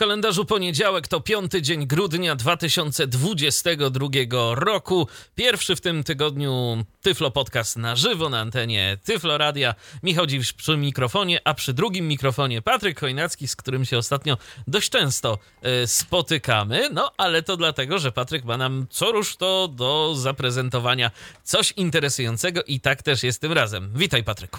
[0.00, 4.08] Kalendarzu poniedziałek to piąty dzień grudnia 2022
[4.54, 5.08] roku.
[5.34, 9.74] Pierwszy w tym tygodniu Tyflo Podcast na żywo na antenie Tyflo Radia.
[10.02, 14.36] Michał Dziwisz przy mikrofonie, a przy drugim mikrofonie Patryk Chojnacki, z którym się ostatnio
[14.66, 15.38] dość często
[15.82, 16.88] y, spotykamy.
[16.92, 21.10] No, ale to dlatego, że Patryk ma nam co rusz to do zaprezentowania
[21.44, 23.92] coś interesującego i tak też jest tym razem.
[23.94, 24.58] Witaj Patryku.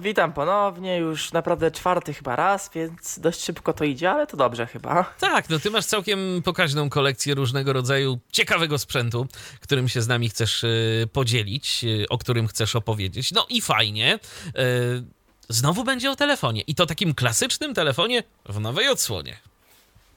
[0.00, 4.66] Witam ponownie, już naprawdę czwarty chyba raz, więc dość szybko to idzie, ale to dobrze
[4.66, 5.14] chyba.
[5.20, 9.26] Tak, no ty masz całkiem pokaźną kolekcję różnego rodzaju ciekawego sprzętu,
[9.60, 13.32] którym się z nami chcesz y, podzielić, y, o którym chcesz opowiedzieć.
[13.32, 14.18] No i fajnie.
[14.46, 15.04] Y,
[15.48, 19.36] znowu będzie o telefonie i to takim klasycznym telefonie w nowej odsłonie.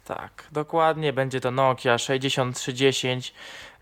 [0.08, 3.34] Tak, dokładnie, będzie to Nokia 6310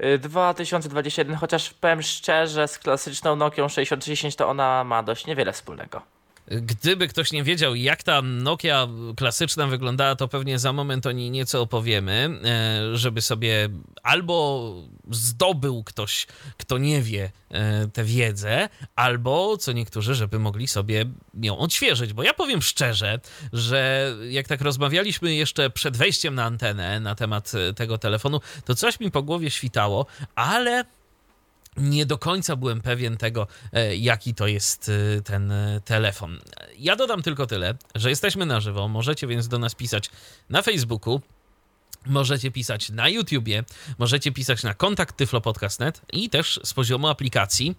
[0.03, 6.14] y, 2021, chociaż powiem szczerze, z klasyczną Nokią 6310 to ona ma dość niewiele wspólnego.
[6.47, 11.31] Gdyby ktoś nie wiedział, jak ta Nokia klasyczna wyglądała, to pewnie za moment o niej
[11.31, 13.69] nieco opowiemy, e, żeby sobie
[14.03, 14.73] albo
[15.11, 21.05] zdobył ktoś, kto nie wie, e, tę wiedzę, albo co niektórzy, żeby mogli sobie
[21.41, 22.13] ją odświeżyć.
[22.13, 23.19] Bo ja powiem szczerze,
[23.53, 28.75] że jak tak rozmawialiśmy jeszcze przed wejściem na antenę na temat e, tego telefonu, to
[28.75, 30.85] coś mi po głowie świtało, ale
[31.77, 36.39] nie do końca byłem pewien tego, e, jaki to jest e, ten e, telefon.
[36.77, 38.87] Ja dodam tylko tyle, że jesteśmy na żywo.
[38.87, 40.09] Możecie więc do nas pisać
[40.49, 41.21] na Facebooku.
[42.05, 43.63] Możecie pisać na YouTubie,
[43.97, 47.75] możecie pisać na kontakt tyflopodcast.net i też z poziomu aplikacji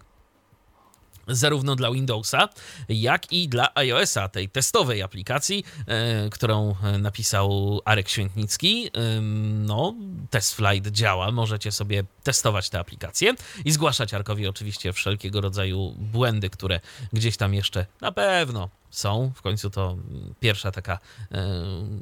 [1.27, 2.49] zarówno dla Windowsa,
[2.89, 8.87] jak i dla iOS-a, tej testowej aplikacji, e, którą napisał Arek Świętnicki.
[8.87, 9.93] E, no,
[10.29, 13.33] Test Flight działa, możecie sobie testować tę aplikację
[13.65, 16.79] i zgłaszać Arkowi oczywiście wszelkiego rodzaju błędy, które
[17.13, 19.31] gdzieś tam jeszcze na pewno są.
[19.35, 19.97] W końcu to
[20.39, 20.93] pierwsza taka
[21.31, 21.45] e,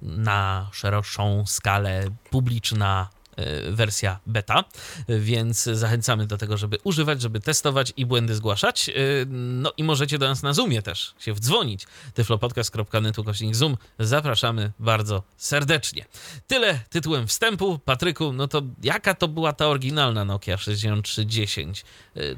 [0.01, 3.09] na szerszą skalę publiczna
[3.71, 4.63] wersja beta,
[5.09, 8.89] więc zachęcamy do tego, żeby używać, żeby testować i błędy zgłaszać.
[9.29, 11.87] No i możecie do nas na Zoomie też się wdzwonić.
[12.13, 13.77] tyflopodcast.net ukośnik Zoom.
[13.99, 16.05] Zapraszamy bardzo serdecznie.
[16.47, 17.79] Tyle tytułem wstępu.
[17.79, 21.85] Patryku, no to jaka to była ta oryginalna Nokia 6310?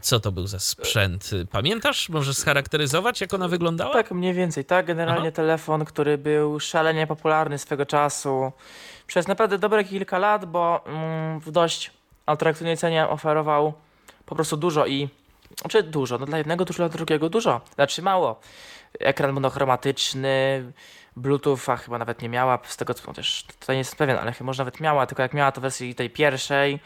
[0.02, 1.32] Co to był za sprzęt?
[1.52, 2.10] Pamiętasz?
[2.10, 3.94] Możesz scharakteryzować, jak ona wyglądała?
[3.94, 4.66] Tak, mniej więcej.
[4.66, 5.36] Tak, generalnie Aha.
[5.36, 8.52] telefon, który był szalenie popularny swego czasu
[9.08, 11.92] przez naprawdę dobre kilka lat, bo mm, w dość
[12.26, 13.74] atrakcyjnej cenie oferował
[14.26, 15.10] po prostu dużo i
[15.62, 18.40] znaczy dużo, no dla jednego dużo, dla drugiego dużo, znaczy mało.
[19.00, 20.64] Ekran monochromatyczny,
[21.16, 24.32] Bluetooth, a chyba nawet nie miała, z tego co też tutaj nie jestem pewien, ale
[24.32, 26.80] chyba może nawet miała, tylko jak miała to wersji tej pierwszej.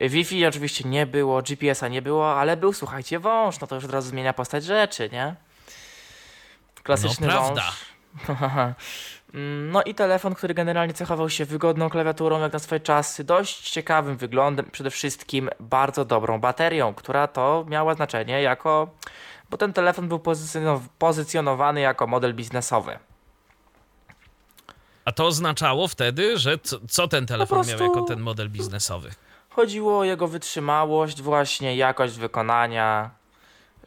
[0.00, 3.90] Wi-Fi oczywiście nie było, GPS-a nie było, ale był, słuchajcie, wąż, no to już od
[3.90, 5.34] razu zmienia postać rzeczy, nie?
[6.82, 7.72] Klasyczny no, prawda.
[8.28, 8.74] wąż.
[9.70, 14.16] No i telefon, który generalnie cechował się wygodną klawiaturą jak na swoje czasy, dość ciekawym
[14.16, 18.90] wyglądem, przede wszystkim bardzo dobrą baterią, która to miała znaczenie jako,
[19.50, 20.20] bo ten telefon był
[20.98, 22.98] pozycjonowany jako model biznesowy.
[25.04, 29.10] A to oznaczało wtedy, że co, co ten telefon miał jako ten model biznesowy?
[29.50, 33.10] Chodziło o jego wytrzymałość, właśnie jakość wykonania,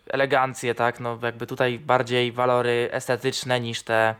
[0.08, 4.16] elegancję, tak, no jakby tutaj bardziej walory estetyczne niż te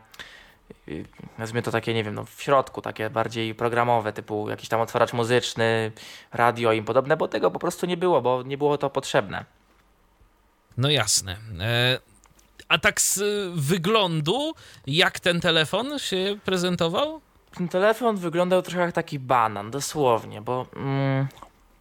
[1.38, 5.12] nazwijmy to takie, nie wiem, no w środku, takie bardziej programowe, typu jakiś tam otwarzacz
[5.12, 5.92] muzyczny,
[6.32, 9.44] radio i podobne, bo tego po prostu nie było, bo nie było to potrzebne.
[10.76, 11.36] No jasne.
[11.60, 11.98] E,
[12.68, 13.22] a tak z
[13.54, 14.54] wyglądu,
[14.86, 17.20] jak ten telefon się prezentował?
[17.56, 21.26] Ten telefon wyglądał trochę jak taki banan, dosłownie, bo mm,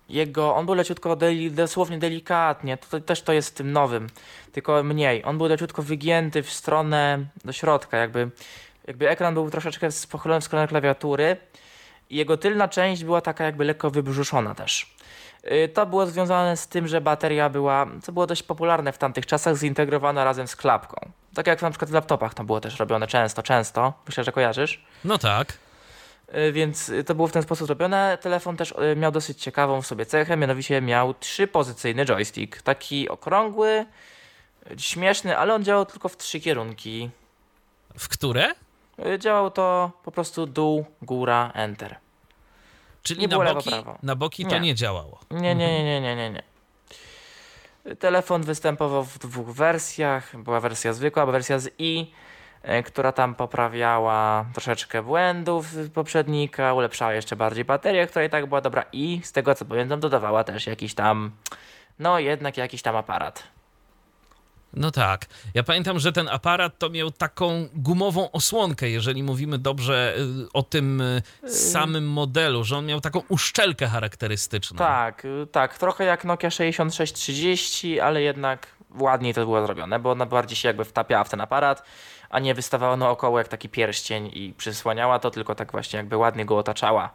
[0.09, 4.07] jego, on był leciutko, deli, dosłownie delikatnie, to, też to jest w tym nowym,
[4.51, 5.23] tylko mniej.
[5.23, 8.29] On był leciutko wygięty w stronę do środka, jakby
[8.87, 11.37] jakby ekran był troszeczkę pochylony w stronę klawiatury
[12.09, 14.95] i jego tylna część była taka jakby lekko wybrzuszona też.
[15.51, 19.25] Y, to było związane z tym, że bateria była, co było dość popularne w tamtych
[19.25, 21.11] czasach, zintegrowana razem z klapką.
[21.33, 23.93] Tak jak na przykład w laptopach to było też robione często, często.
[24.07, 24.85] Myślę, że kojarzysz.
[25.03, 25.53] No tak.
[26.35, 28.17] Y, więc to było w ten sposób robione.
[28.21, 32.61] Telefon też y, miał dosyć ciekawą w sobie cechę, mianowicie miał trzypozycyjny joystick.
[32.61, 33.85] Taki okrągły,
[34.77, 37.09] śmieszny, ale on działał tylko w trzy kierunki.
[37.97, 38.53] W które?
[39.05, 41.95] Y, działał to po prostu dół, góra, enter.
[43.03, 44.59] Czyli nie na, było boki, lewo, na boki to nie.
[44.59, 45.19] nie działało.
[45.31, 46.43] Nie, nie, nie, nie, nie, nie.
[47.95, 50.37] Telefon występował w dwóch wersjach.
[50.37, 52.11] Była wersja zwykła, wersja z i.
[52.63, 58.61] e, która tam poprawiała troszeczkę błędów poprzednika, ulepszała jeszcze bardziej baterię, która i tak była
[58.61, 61.31] dobra i z tego co pamiętam dodawała też jakiś tam,
[61.99, 63.43] no jednak jakiś tam aparat.
[64.75, 65.25] No tak.
[65.53, 70.63] Ja pamiętam, że ten aparat to miał taką gumową osłonkę, jeżeli mówimy dobrze y, o
[70.63, 74.77] tym y, samym modelu, że on miał taką uszczelkę charakterystyczną.
[74.77, 78.67] Tak, y, tak, trochę jak Nokia 6630, ale jednak
[78.99, 81.83] ładniej to było zrobione, bo ona bardziej się jakby wtapiała w ten aparat,
[82.29, 86.45] a nie wystawała naokoło jak taki pierścień i przysłaniała to, tylko tak właśnie jakby ładnie
[86.45, 87.09] go otaczała.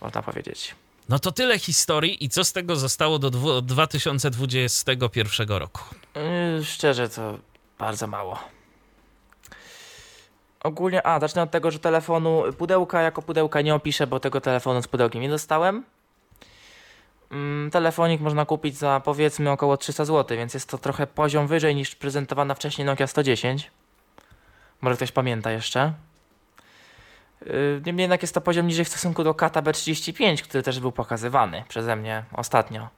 [0.00, 0.74] Można powiedzieć.
[1.10, 5.82] No to tyle historii i co z tego zostało do dwu- 2021 roku?
[6.56, 7.38] Yy, szczerze to
[7.78, 8.38] bardzo mało.
[10.64, 14.82] Ogólnie, a zacznę od tego, że telefonu, pudełka jako pudełka nie opiszę, bo tego telefonu
[14.82, 15.84] z pudełkiem nie dostałem.
[17.30, 21.74] Mm, telefonik można kupić za powiedzmy około 300 zł, więc jest to trochę poziom wyżej
[21.74, 23.70] niż prezentowana wcześniej Nokia 110.
[24.80, 25.92] Może ktoś pamięta jeszcze.
[27.46, 30.92] Yy, Niemniej jednak jest to poziom niżej w stosunku do Kata B35, który też był
[30.92, 32.88] pokazywany przeze mnie ostatnio.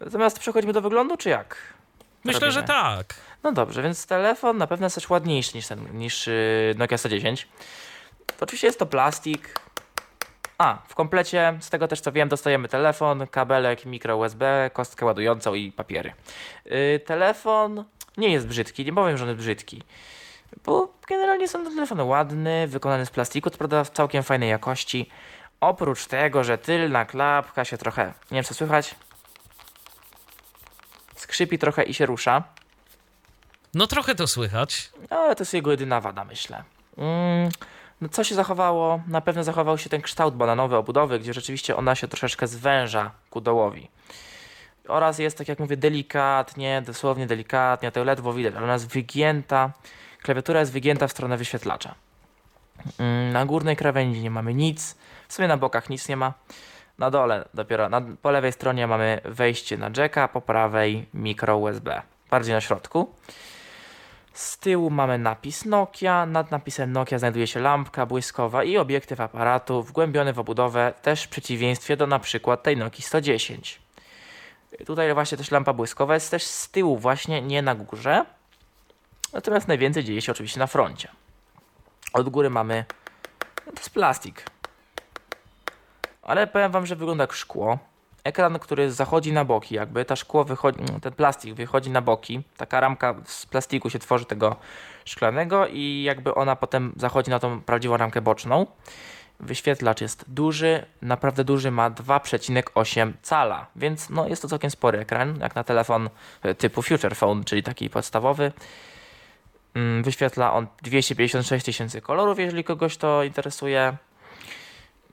[0.00, 1.56] Zamiast przechodzimy do wyglądu, czy jak?
[2.24, 2.52] Myślę, robimy?
[2.52, 3.14] że tak.
[3.42, 7.48] No dobrze, więc telefon na pewno jest też ładniejszy niż, ten, niż yy, Nokia 110.
[8.26, 9.60] To oczywiście jest to plastik.
[10.58, 15.54] A, w komplecie, z tego też co wiem, dostajemy telefon, kabelek, mikro USB, kostkę ładującą
[15.54, 16.12] i papiery.
[16.64, 17.84] Yy, telefon
[18.16, 19.82] nie jest brzydki, nie powiem, że on jest brzydki.
[20.64, 20.93] Bo
[21.48, 25.10] są to telefony ładny, wykonany z plastiku, to prawda w całkiem fajnej jakości.
[25.60, 28.94] Oprócz tego, że tylna klapka się trochę, nie wiem co słychać,
[31.16, 32.42] skrzypi trochę i się rusza.
[33.74, 34.90] No trochę to słychać.
[35.10, 36.64] No, ale to jest jego jedyna wada, myślę.
[36.98, 37.48] Mm,
[38.00, 39.00] no co się zachowało?
[39.08, 43.40] Na pewno zachował się ten kształt bananowy obudowy, gdzie rzeczywiście ona się troszeczkę zwęża ku
[43.40, 43.90] dołowi.
[44.88, 49.72] Oraz jest, tak jak mówię, delikatnie, dosłownie delikatnie, to ledwo widać, ale ona jest wygięta.
[50.24, 51.94] Klawiatura jest wygięta w stronę wyświetlacza.
[52.98, 54.96] Mm, Na górnej krawędzi nie mamy nic,
[55.28, 56.32] w sumie na bokach nic nie ma.
[56.98, 62.02] Na dole dopiero, na, po lewej stronie mamy wejście na jacka, po prawej mikro USB,
[62.30, 63.14] bardziej na środku.
[64.32, 69.82] Z tyłu mamy napis Nokia, nad napisem Nokia znajduje się lampka błyskowa i obiektyw aparatu
[69.82, 73.82] wgłębiony w obudowę, też w przeciwieństwie do na przykład tej Nokii 110.
[74.86, 78.24] Tutaj właśnie też lampa błyskowa jest też z tyłu właśnie, nie na górze.
[79.34, 81.08] Natomiast najwięcej dzieje się oczywiście na froncie.
[82.12, 82.84] Od góry mamy,
[83.66, 84.44] no to jest plastik.
[86.22, 87.78] Ale powiem wam, że wygląda jak szkło.
[88.24, 92.42] Ekran, który zachodzi na boki, jakby ta szkło wychodzi, no, ten plastik wychodzi na boki.
[92.56, 94.56] Taka ramka z plastiku się tworzy tego
[95.04, 98.66] szklanego i jakby ona potem zachodzi na tą prawdziwą ramkę boczną.
[99.40, 105.38] Wyświetlacz jest duży, naprawdę duży, ma 2,8 cala, więc no jest to całkiem spory ekran,
[105.40, 106.10] jak na telefon
[106.58, 108.52] typu Future Phone, czyli taki podstawowy.
[109.74, 113.96] Mm, Wyświetla on 256 tysięcy kolorów, jeżeli kogoś to interesuje.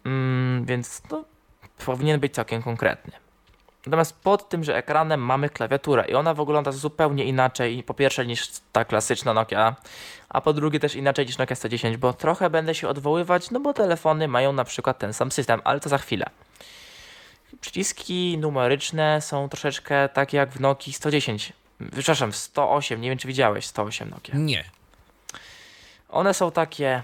[0.06, 1.24] Mm, więc no,
[1.86, 3.12] powinien być całkiem konkretny.
[3.86, 8.86] Natomiast pod tymże ekranem mamy klawiaturę i ona wygląda zupełnie inaczej, po pierwsze niż ta
[8.86, 9.76] klasyczna Nokia,
[10.30, 13.74] a po drugie też inaczej niż Nokia 110, bo trochę będę się odwoływać, no bo
[13.74, 16.26] telefony mają na przykład ten sam system, ale to za chwilę.
[17.62, 21.54] Przyciski numeryczne są troszeczkę takie jak w Nokii 110,
[21.92, 24.38] przepraszam, w 108, nie wiem czy widziałeś 108 Nokia.
[24.38, 24.64] Nie.
[26.10, 27.04] One są takie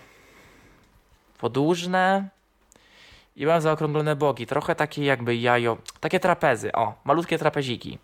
[1.37, 2.29] podłużne
[3.35, 7.97] i mają zaokrąglone boki, trochę takie jakby jajo, takie trapezy, o, malutkie trapeziki.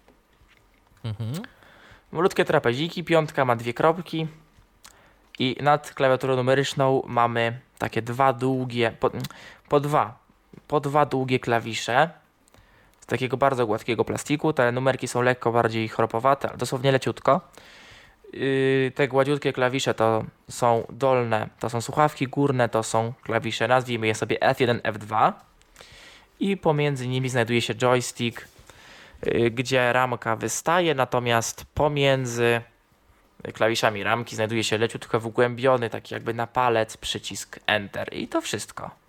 [1.03, 1.34] Mhm.
[2.12, 4.27] Malutkie trapeziki, piątka ma dwie kropki
[5.39, 9.12] i nad klawiaturą numeryczną mamy takie dwa długie, po,
[9.70, 10.20] po dwa,
[10.68, 12.23] po dwa długie klawisze
[13.03, 14.53] z takiego bardzo gładkiego plastiku.
[14.53, 17.41] Te numerki są lekko bardziej chropowate, ale dosłownie leciutko.
[18.33, 24.07] Yy, te gładziutkie klawisze to są dolne, to są słuchawki, górne to są klawisze, nazwijmy
[24.07, 25.33] je sobie F1, F2
[26.39, 28.48] i pomiędzy nimi znajduje się joystick,
[29.25, 32.62] yy, gdzie ramka wystaje, natomiast pomiędzy
[33.53, 39.02] klawiszami ramki znajduje się leciutko wgłębiony, taki jakby na palec przycisk Enter i to wszystko.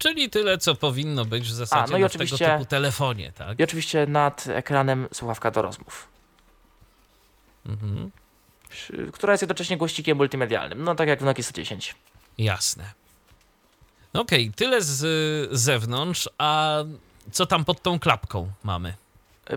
[0.00, 3.60] Czyli tyle, co powinno być w zasadzie no i na oczywiście- tego typu telefonie, tak?
[3.60, 6.08] I oczywiście nad ekranem słuchawka do rozmów.
[7.66, 8.10] Mhm.
[9.12, 11.94] Która jest jednocześnie głośnikiem multimedialnym, no tak jak w Nokia 110.
[12.38, 12.84] Jasne.
[14.14, 16.78] No Okej, tyle z zewnątrz, a
[17.32, 18.94] co tam pod tą klapką mamy?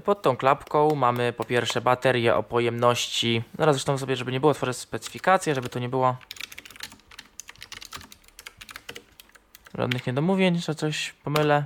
[0.05, 4.53] Pod tą klapką mamy po pierwsze baterię o pojemności, zaraz zresztą sobie, żeby nie było,
[4.53, 6.17] tworzę specyfikację, żeby to nie było
[9.77, 11.65] żadnych niedomówień, że coś pomylę.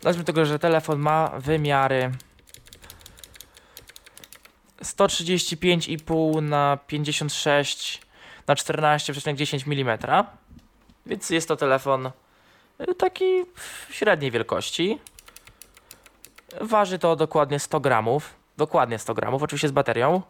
[0.00, 2.12] Zacznijmy tego, że telefon ma wymiary
[4.82, 8.00] 135,5 na 56
[8.46, 9.98] na 14,10 mm.
[11.06, 12.10] Więc jest to telefon
[12.80, 13.24] y, taki
[13.90, 14.98] średniej wielkości.
[16.60, 18.34] Waży to dokładnie 100 gramów.
[18.56, 20.22] Dokładnie 100 gramów, oczywiście z baterią.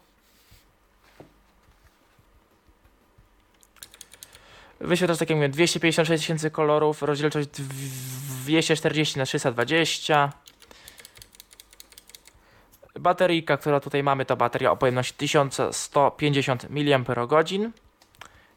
[4.80, 10.32] Wyświetlasz, tak jak mówię, 256 tysięcy kolorów, rozdzielczość 240 na 320
[13.00, 17.70] Bateryjka, która tutaj mamy, to bateria o pojemności 1150 mAh.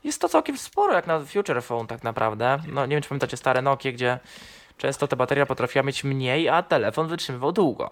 [0.04, 2.60] Jest to całkiem sporo, jak na Future Phone tak naprawdę.
[2.68, 4.20] No nie wiem, czy pamiętacie stare Nokia, gdzie
[4.78, 7.90] często ta bateria potrafiła mieć mniej, a telefon wytrzymywał długo.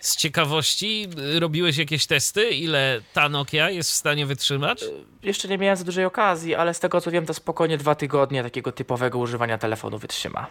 [0.00, 4.84] Z ciekawości y, robiłeś jakieś testy, ile ta Nokia jest w stanie wytrzymać?
[5.22, 8.42] Jeszcze nie miałem za dużej okazji, ale z tego co wiem, to spokojnie dwa tygodnie
[8.42, 10.46] takiego typowego używania telefonu wytrzyma.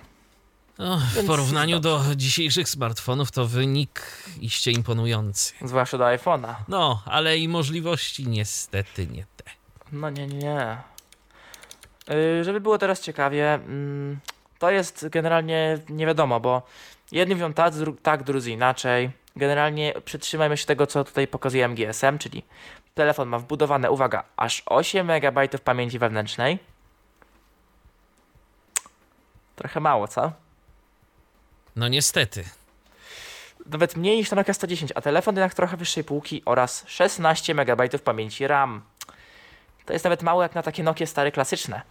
[0.77, 4.01] O, w Więc porównaniu do dzisiejszych smartfonów to wynik
[4.41, 5.53] iście imponujący.
[5.65, 6.55] Zwłaszcza do iPhone'a.
[6.67, 9.43] No, ale i możliwości niestety nie te.
[9.91, 10.77] No nie, nie.
[12.09, 14.19] Yy, żeby było teraz ciekawie, mm,
[14.59, 16.61] to jest generalnie nie wiadomo, bo
[17.11, 19.09] jedni mówią tak, dru- tak, drudzy inaczej.
[19.37, 22.43] Generalnie przytrzymajmy się tego, co tutaj pokazuje GSM, czyli
[22.95, 26.59] telefon ma wbudowane, uwaga, aż 8 MB pamięci wewnętrznej.
[29.55, 30.31] Trochę mało, co?
[31.75, 32.43] No niestety.
[33.65, 37.99] Nawet mniej niż ta Nokia 110, a telefon jednak trochę wyższej półki oraz 16 MB
[38.03, 38.81] pamięci RAM.
[39.85, 41.81] To jest nawet mało jak na takie Nokie stare klasyczne.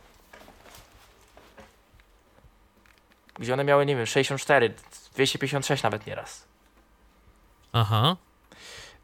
[3.39, 4.75] Gdzie one miały, nie wiem, 64,
[5.15, 6.47] 256 nawet nieraz.
[7.77, 8.17] Aha.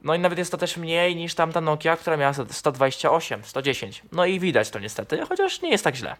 [0.03, 4.03] No i nawet jest to też mniej niż tamta Nokia, która miała 128, 110.
[4.13, 6.17] No i widać to niestety, chociaż nie jest tak źle.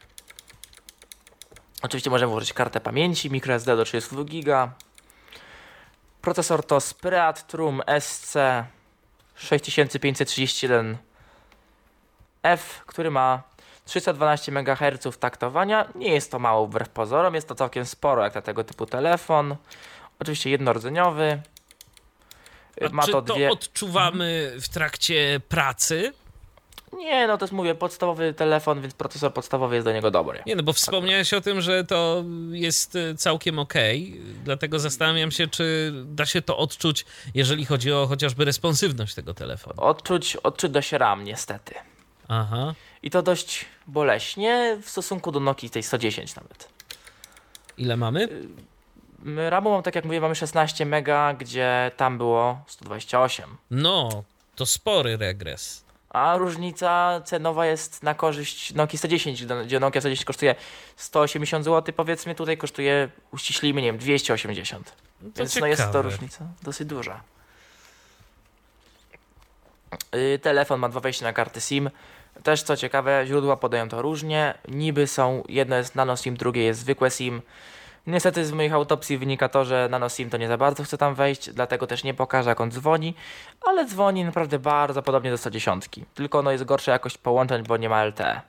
[1.83, 4.71] Oczywiście możemy włożyć kartę pamięci, microSD do 32 GB.
[6.21, 8.37] Procesor to Spreadtrum SC
[9.39, 10.97] 6531F,
[12.87, 13.43] który ma
[13.85, 15.89] 312 MHz taktowania.
[15.95, 19.57] Nie jest to mało wbrew pozorom, jest to całkiem sporo jak na tego typu telefon.
[20.19, 21.43] Oczywiście jednorodzeniowy.
[22.81, 23.51] A Ma czy to to dwie...
[23.51, 26.13] odczuwamy w trakcie pracy?
[26.93, 30.43] Nie, no to jest mówię, podstawowy telefon, więc procesor podstawowy jest do niego dobry.
[30.47, 35.47] Nie, no bo wspomniałeś o tym, że to jest y, całkiem okej, dlatego zastanawiam się,
[35.47, 39.81] czy da się to odczuć, jeżeli chodzi o chociażby responsywność tego telefonu.
[39.81, 41.75] Odczuć, odczuć da się RAM niestety.
[42.29, 42.75] Aha.
[43.03, 46.69] I to dość boleśnie w stosunku do Nokii tej 110 nawet.
[47.79, 48.29] Ile mamy?
[49.37, 53.57] RAMu mam, tak jak mówię, mamy 16 mega, gdzie tam było 128.
[53.71, 54.25] No,
[54.55, 55.85] to spory regres.
[56.11, 60.55] A różnica cenowa jest na korzyść Nokii 110, gdzie Nokia 110 kosztuje
[60.97, 64.93] 180 zł, powiedzmy tutaj kosztuje, uściślimy, nie wiem, 280.
[65.23, 67.21] No Więc no jest to różnica dosyć duża.
[70.13, 71.91] Yy, telefon ma dwa wejścia na kartę SIM.
[72.43, 74.55] Też co ciekawe, źródła podają to różnie.
[74.69, 77.43] Niby są, jedno jest nano SIM, drugie jest zwykłe SIM.
[78.07, 81.15] Niestety z moich autopsji wynika to, że nano SIM to nie za bardzo chce tam
[81.15, 83.15] wejść, dlatego też nie pokaże jak on dzwoni,
[83.61, 85.85] ale dzwoni naprawdę bardzo podobnie do 110.
[86.15, 88.41] Tylko no jest gorsza jakość połączeń, bo nie ma LTE.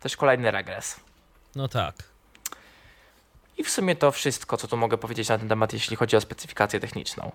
[0.00, 1.00] Też kolejny regres.
[1.56, 1.94] No tak.
[3.58, 6.20] I w sumie to wszystko, co tu mogę powiedzieć na ten temat, jeśli chodzi o
[6.20, 7.32] specyfikację techniczną.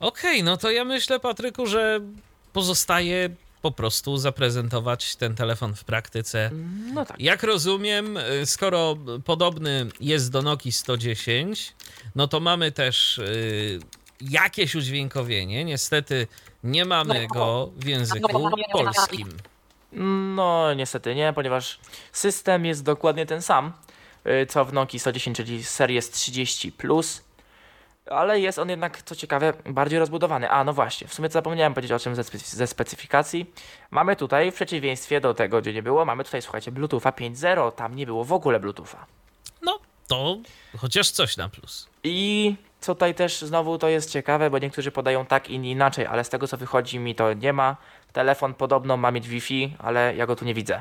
[0.00, 2.00] Okej, no to ja myślę, Patryku, że
[2.52, 3.30] pozostaje
[3.62, 6.50] po prostu zaprezentować ten telefon w praktyce.
[6.94, 7.20] No tak.
[7.20, 11.74] Jak rozumiem, y, skoro podobny jest do Nokii 110,
[12.14, 13.80] no to mamy też y,
[14.20, 15.64] jakieś udźwiękowienie.
[15.64, 16.26] Niestety
[16.64, 19.28] nie mamy go w języku polskim.
[20.34, 21.80] No, niestety nie, ponieważ
[22.12, 23.72] system jest dokładnie ten sam,
[24.26, 27.22] y, co w Nokii 110, czyli Series 30 Plus,
[28.10, 30.50] ale jest on jednak, co ciekawe, bardziej rozbudowany.
[30.50, 33.50] A, no właśnie, w sumie zapomniałem powiedzieć o czym ze, specy- ze specyfikacji.
[33.90, 37.94] Mamy tutaj, w przeciwieństwie do tego, gdzie nie było, mamy tutaj, słuchajcie, Bluetootha 5.0, tam
[37.96, 39.06] nie było w ogóle Bluetootha.
[39.62, 40.38] No, to
[40.78, 41.88] chociaż coś na plus.
[42.04, 46.24] I co tutaj też znowu to jest ciekawe, bo niektórzy podają tak, inni inaczej, ale
[46.24, 47.76] z tego co wychodzi mi to nie ma.
[48.12, 50.80] Telefon podobno ma mieć Wi-Fi, ale ja go tu nie widzę.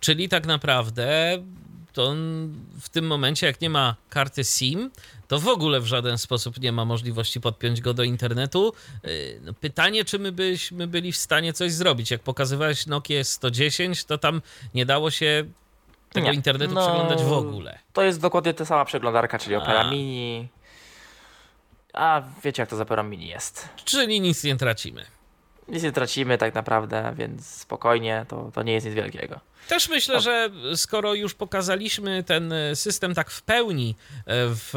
[0.00, 1.38] Czyli tak naprawdę
[1.92, 2.14] to
[2.80, 4.90] w tym momencie, jak nie ma karty SIM,
[5.28, 8.72] to w ogóle w żaden sposób nie ma możliwości podpiąć go do internetu.
[9.04, 12.10] Yy, no pytanie, czy my byśmy byli w stanie coś zrobić.
[12.10, 14.42] Jak pokazywałeś Nokia 110, to tam
[14.74, 15.44] nie dało się
[16.12, 16.34] tego Nie.
[16.34, 17.78] internetu No, przeglądać w ogóle.
[17.92, 19.90] To jest dokładnie ta sama przeglądarka, czyli Opera A.
[19.90, 20.48] Mini.
[21.92, 23.68] A wiecie jak to z Opera Mini jest.
[23.84, 25.04] Czyli nic nie tracimy.
[25.68, 29.40] Nic nie tracimy tak naprawdę, więc spokojnie, to, to nie jest nic wielkiego.
[29.68, 34.72] Też myślę, że skoro już pokazaliśmy ten system tak w pełni e, w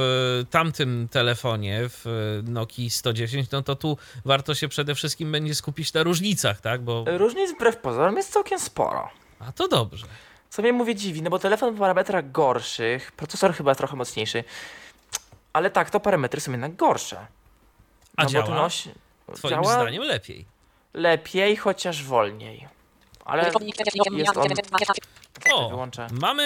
[0.50, 2.06] tamtym telefonie, w
[2.44, 6.82] Nokii 110, no to tu warto się przede wszystkim będzie skupić na różnicach, tak?
[6.82, 7.06] Bo...
[7.08, 9.10] Różnic wbrew pozorom jest całkiem sporo.
[9.40, 10.06] A to dobrze.
[10.50, 14.44] Co mnie mówię dziwi, no bo telefon w parametrach gorszych, procesor chyba trochę mocniejszy,
[15.54, 17.28] ale tak, to parametry są jednak gorsze.
[18.18, 18.56] A no działa?
[18.56, 18.88] Noś...
[19.36, 20.46] Twoim działa zdaniem lepiej.
[20.94, 22.68] Lepiej, chociaż wolniej.
[23.26, 23.64] Ale jest on...
[25.54, 26.08] O, wyłączę.
[26.12, 26.46] mamy,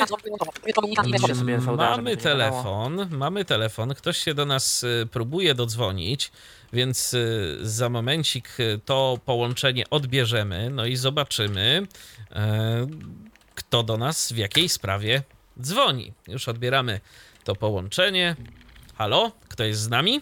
[1.77, 6.31] mamy telefon, mamy telefon, ktoś się do nas y, próbuje dodzwonić,
[6.73, 11.87] więc y, za momencik y, to połączenie odbierzemy, no i zobaczymy,
[13.55, 15.21] kto do nas w jakiej sprawie
[15.61, 16.13] dzwoni.
[16.27, 16.99] Już odbieramy
[17.43, 18.35] to połączenie.
[18.97, 20.21] Halo, kto jest z nami?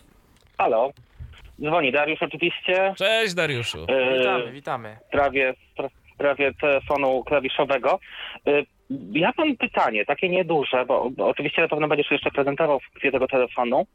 [0.58, 0.92] Halo.
[1.60, 2.94] Dzwoni Dariusz oczywiście.
[2.98, 3.86] Cześć Dariuszu.
[3.90, 4.98] e, Witamy, witamy.
[5.04, 8.00] W sprawie, w sprawie telefonu klawiszowego.
[8.48, 8.52] E,
[9.12, 13.28] Ja mam pytanie, takie nieduże, bo, bo oczywiście na pewno będziesz jeszcze prezentował funkcję tego
[13.28, 13.86] telefonu,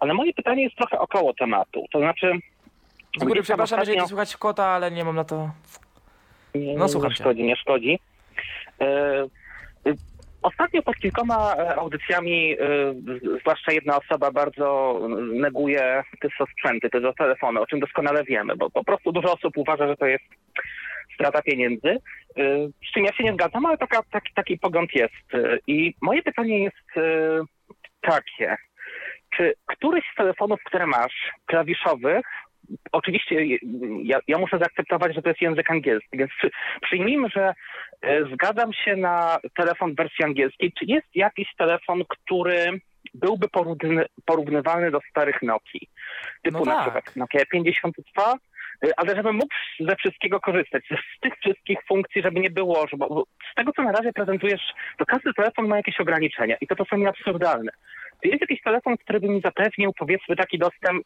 [0.00, 1.84] ale moje pytanie jest trochę około tematu.
[1.92, 2.32] To znaczy,
[3.20, 5.50] Z góry przepraszam, jeżeli ostatnio- tu słychać kota, ale nie mam na to...
[6.54, 7.98] Nie, No, słucham nie szkodzi, nie szkodzi.
[8.80, 8.86] E,
[10.46, 12.56] Ostatnio pod kilkoma e, audycjami, e,
[13.40, 15.00] zwłaszcza jedna osoba bardzo
[15.32, 19.88] neguje te sprzęty, te telefony, o czym doskonale wiemy, bo po prostu dużo osób uważa,
[19.88, 20.24] że to jest
[21.14, 21.98] strata pieniędzy, e,
[22.88, 25.26] z czym ja się nie zgadzam, ale taka, taki, taki pogląd jest.
[25.66, 26.86] I moje pytanie jest
[28.00, 28.56] takie,
[29.36, 32.26] czy któryś z telefonów, które masz, klawiszowych,
[32.92, 33.46] oczywiście
[34.02, 36.50] ja, ja muszę zaakceptować, że to jest język angielski, więc przy,
[36.82, 37.54] przyjmijmy, że
[38.02, 40.72] e, zgadzam się na telefon w wersji angielskiej.
[40.78, 42.80] Czy jest jakiś telefon, który
[43.14, 45.88] byłby porówny, porównywalny do starych Nokii?
[46.42, 46.82] Typu No na tak.
[46.82, 48.34] przykład Nokia 52,
[48.84, 52.96] e, ale żebym mógł ze wszystkiego korzystać, z tych wszystkich funkcji, żeby nie było, że,
[52.96, 56.66] bo, bo z tego co na razie prezentujesz, to każdy telefon ma jakieś ograniczenia i
[56.66, 57.72] to czasami absurdalne.
[58.22, 61.04] Czy jest jakiś telefon, który by mi zapewnił, powiedzmy, taki dostęp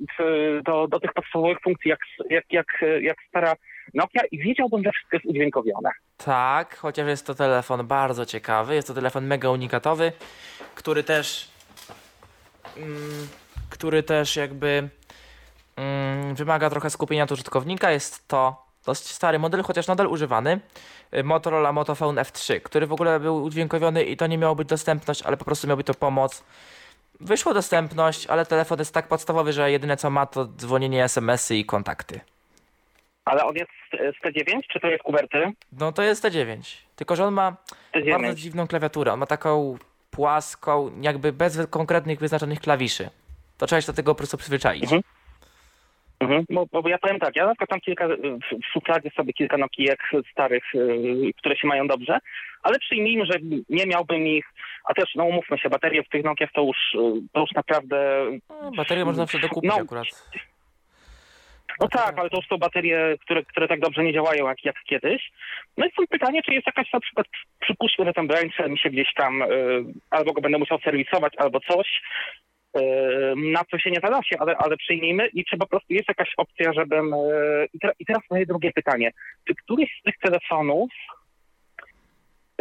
[0.64, 2.00] do, do tych podstawowych funkcji, jak,
[2.30, 2.66] jak, jak,
[3.02, 3.54] jak stara
[3.94, 5.90] Nokia i wiedziałbym, że wszystko jest udźwiękowione.
[6.16, 8.74] Tak, chociaż jest to telefon bardzo ciekawy.
[8.74, 10.12] Jest to telefon mega unikatowy,
[10.74, 11.50] który też.
[12.76, 13.28] Mm,
[13.70, 14.88] który też jakby.
[15.76, 17.90] Mm, wymaga trochę skupienia od użytkownika.
[17.90, 20.60] Jest to dość stary model, chociaż nadal używany.
[21.24, 25.36] Motorola Motophone F3, który w ogóle był udźwiękowiony i to nie miało być dostępność, ale
[25.36, 26.44] po prostu miał być to pomoc.
[27.20, 31.64] Wyszła dostępność, ale telefon jest tak podstawowy, że jedyne co ma to dzwonienie, SMS-y i
[31.64, 32.20] kontakty.
[33.24, 35.52] Ale on jest z z T9, czy to jest kuberty?
[35.72, 36.76] No to jest T9.
[36.96, 37.56] Tylko, że on ma
[37.94, 38.34] bardzo T9.
[38.34, 39.12] dziwną klawiaturę.
[39.12, 39.78] On ma taką
[40.10, 43.10] płaską, jakby bez konkretnych wyznaczonych klawiszy.
[43.58, 44.82] To trzeba się do tego po prostu przyzwyczaić.
[44.82, 45.02] Mhm.
[46.20, 46.44] Mhm.
[46.50, 48.12] Bo, bo ja powiem tak, ja na przykład mam kilka, w,
[48.62, 50.00] w szufladzie sobie kilka Nokijek
[50.32, 52.18] starych, y, które się mają dobrze,
[52.62, 54.44] ale przyjmijmy, że nie miałbym ich,
[54.84, 56.98] a też, no umówmy się, baterie w tych Nokiach to już, y,
[57.32, 59.76] to już naprawdę No, baterię można zawsze dokupić No.
[59.82, 60.06] akurat.
[61.80, 64.76] No tak, ale to już są baterie, które, które tak dobrze nie działają jak, jak
[64.84, 65.30] kiedyś.
[65.76, 67.26] No i są pytanie, czy jest jakaś na przykład,
[67.60, 69.46] przypuśćmy, że ten Brainshell mi się gdzieś tam, y,
[70.10, 72.02] albo go będę musiał serwisować, albo coś,
[72.76, 72.80] y,
[73.36, 76.28] na co się nie zada się, ale, ale przyjmijmy i czy po prostu jest jakaś
[76.36, 77.14] opcja, żebym...
[77.14, 79.10] y, I teraz moje drugie pytanie.
[79.48, 80.90] Czy któryś z tych telefonów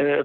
[0.00, 0.22] y,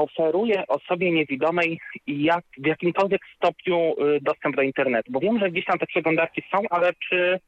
[0.00, 5.12] oferuje osobie niewidomej jak, w jakimkolwiek stopniu y, dostęp do internetu?
[5.12, 7.40] Bo wiem, że gdzieś tam te przeglądarki są, ale czy,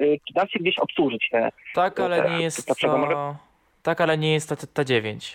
[0.00, 1.50] y, czy da się gdzieś obsłużyć te...
[1.74, 2.98] Tak, ale to- nie jest to...
[2.98, 3.34] mogę-
[3.82, 5.34] Tak, ale nie jest to T9.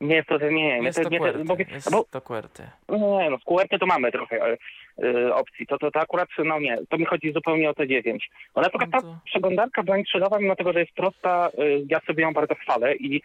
[0.00, 1.24] Nie jest to, nie, nie, Jest to nie, bo,
[1.54, 1.74] QWERTY.
[1.74, 2.62] Jest bo, to QWERTY.
[2.88, 4.56] nie, no w QWERTY to mamy trochę
[5.02, 8.18] e, opcji, to, to, to akurat, no nie, to mi chodzi zupełnie o T9.
[8.54, 11.50] Bo na przykład No ta to- przeglądarka Blankshellowa, mimo tego, że jest prosta,
[11.90, 13.22] ja sobie ją bardzo chwalę i,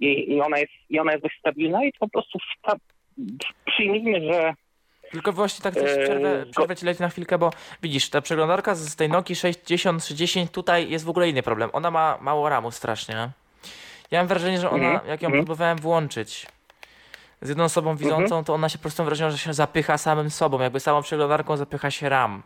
[0.00, 2.76] i, i, ona, jest, i ona jest dość stabilna i po prostu ta,
[3.66, 4.54] przyjmijmy, że
[5.10, 7.50] Tylko właśnie tak też przerwę, go- przerwę ci leci na chwilkę, bo
[7.82, 11.70] widzisz, ta przeglądarka z tej Nokii 60, 60 tutaj jest w ogóle inny problem.
[11.72, 13.30] Ona ma mało ramu strasznie.
[14.10, 15.44] Ja mam wrażenie, że ona, Mhm, jak ją mhm.
[15.44, 16.46] próbowałem włączyć
[17.42, 20.60] z jedną osobą widzącą, to ona się po prostu wrażenie, że się zapycha samym sobą.
[20.60, 22.42] Jakby samą przeglądarką zapycha się ram.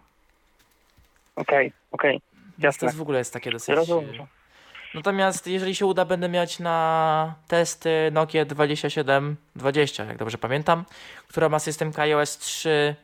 [1.37, 2.87] okej, okej, Więc to jasne.
[2.87, 3.75] jest w ogóle jest takie dosyć...
[3.75, 4.27] Rozumiem.
[4.95, 10.85] Natomiast jeżeli się uda, będę mieć na testy Nokia 2720, jak dobrze pamiętam,
[11.29, 12.95] która ma system iOS 3.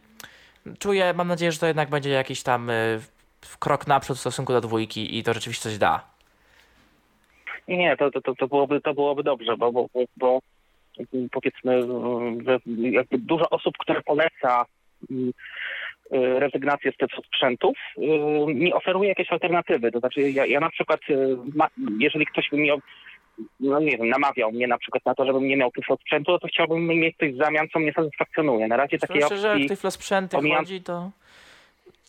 [0.78, 3.00] Czuję, mam nadzieję, że to jednak będzie jakiś tam y,
[3.58, 6.04] krok naprzód w stosunku do dwójki i to rzeczywiście coś da.
[7.68, 10.40] Nie, to, to, to, to, byłoby, to byłoby dobrze, bo, bo, bo, bo
[11.32, 11.82] powiedzmy,
[12.46, 14.66] że jakby dużo osób, które poleca
[15.10, 15.32] mm,
[16.12, 18.00] rezygnację z tych sprzętów, y,
[18.54, 19.92] mi oferuje jakieś alternatywy.
[19.92, 21.36] To znaczy ja, ja na przykład, y,
[21.98, 22.70] jeżeli ktoś by mi,
[23.60, 26.48] no nie wiem, namawiał mnie na przykład na to, żebym nie miał tyflo sprzętu, to
[26.48, 28.68] chciałbym mieć coś w zamian, co mnie satysfakcjonuje.
[28.68, 29.68] Na razie takiej Myślę, że jak opcji...
[29.68, 31.10] tyflo sprzęty pomijam- chodzi, to...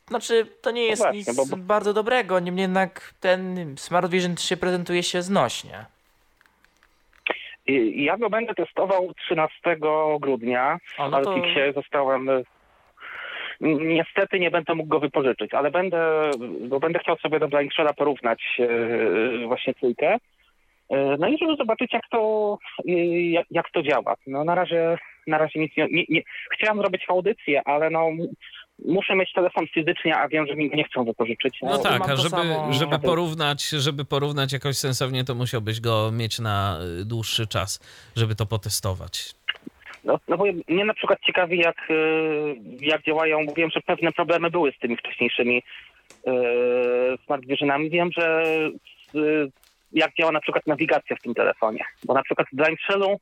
[0.07, 4.57] Znaczy, to nie jest właśnie, nic bo- bardzo dobrego, niemniej jednak ten Smart Vision 3
[4.57, 5.85] prezentuje się znośnie.
[7.95, 9.77] Ja go będę testował 13
[10.19, 10.77] grudnia.
[10.97, 11.35] O, W no to...
[11.75, 12.29] Zostałem.
[13.62, 16.32] Niestety nie będę mógł go wypożyczyć, ale będę,
[16.67, 20.15] bo będę chciał sobie do Blind porównać y, właśnie trójkę.
[20.15, 20.17] Y,
[21.19, 22.91] No i żeby zobaczyć, jak to, y,
[23.32, 24.15] jak, jak to działa.
[24.28, 24.97] No na razie,
[25.28, 26.21] na razie nic nie, nie, nie.
[26.54, 28.10] Chciałem zrobić audycję, ale no
[28.86, 31.58] muszę mieć telefon fizycznie, a wiem, że mi go nie chcą wypożyczyć.
[31.62, 32.74] No No, tak, a żeby, samo.
[32.74, 37.80] żeby porównać, żeby porównać jakoś sensownie, to musiałbyś go mieć na dłuższy czas,
[38.15, 39.34] żeby to potestować.
[40.03, 44.11] No, no bo mnie na przykład ciekawi, jak, y, jak działają, bo wiem, że pewne
[44.11, 45.63] problemy były z tymi wcześniejszymi
[46.27, 47.89] y, visionami.
[47.89, 48.43] Wiem, że
[49.15, 49.51] y,
[49.91, 51.85] jak działa na przykład nawigacja w tym telefonie.
[52.03, 53.19] Bo na przykład w Blind Shellu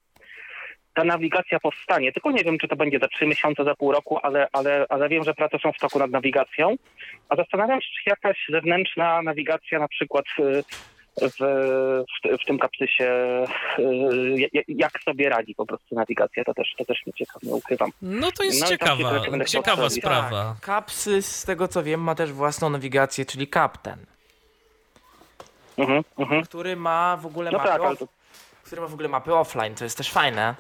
[0.94, 4.20] ta nawigacja powstanie, tylko nie wiem, czy to będzie za trzy miesiące, za pół roku,
[4.24, 6.76] ale, ale, ale wiem, że prace są w toku nad nawigacją.
[7.30, 10.64] A zastanawiam się, czy jakaś zewnętrzna nawigacja na przykład y,
[11.22, 13.06] w, w, w tym kapsysie,
[13.80, 17.54] y, jak- jak sobie radzi po prostu nawigacja, to też, to też mnie ciekawi, nie
[17.54, 17.90] ukrywam.
[18.02, 19.94] No to jest No ciekawa, ciekawa wstawić.
[20.04, 20.30] sprawa.
[20.56, 23.98] Tak, Kapsy, z tego co wiem, ma też własną nawigację, czyli Captain,
[25.78, 26.44] Mhm, mhm.
[26.44, 27.96] który ma w ogóle No mapy tak, ale
[28.64, 30.56] który ma w ogóle mapy offline, to jest też fajne.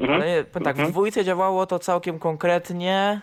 [0.00, 0.90] Mhm, Ale tak, w mhm.
[0.90, 3.20] dwójce działało to całkiem konkretnie.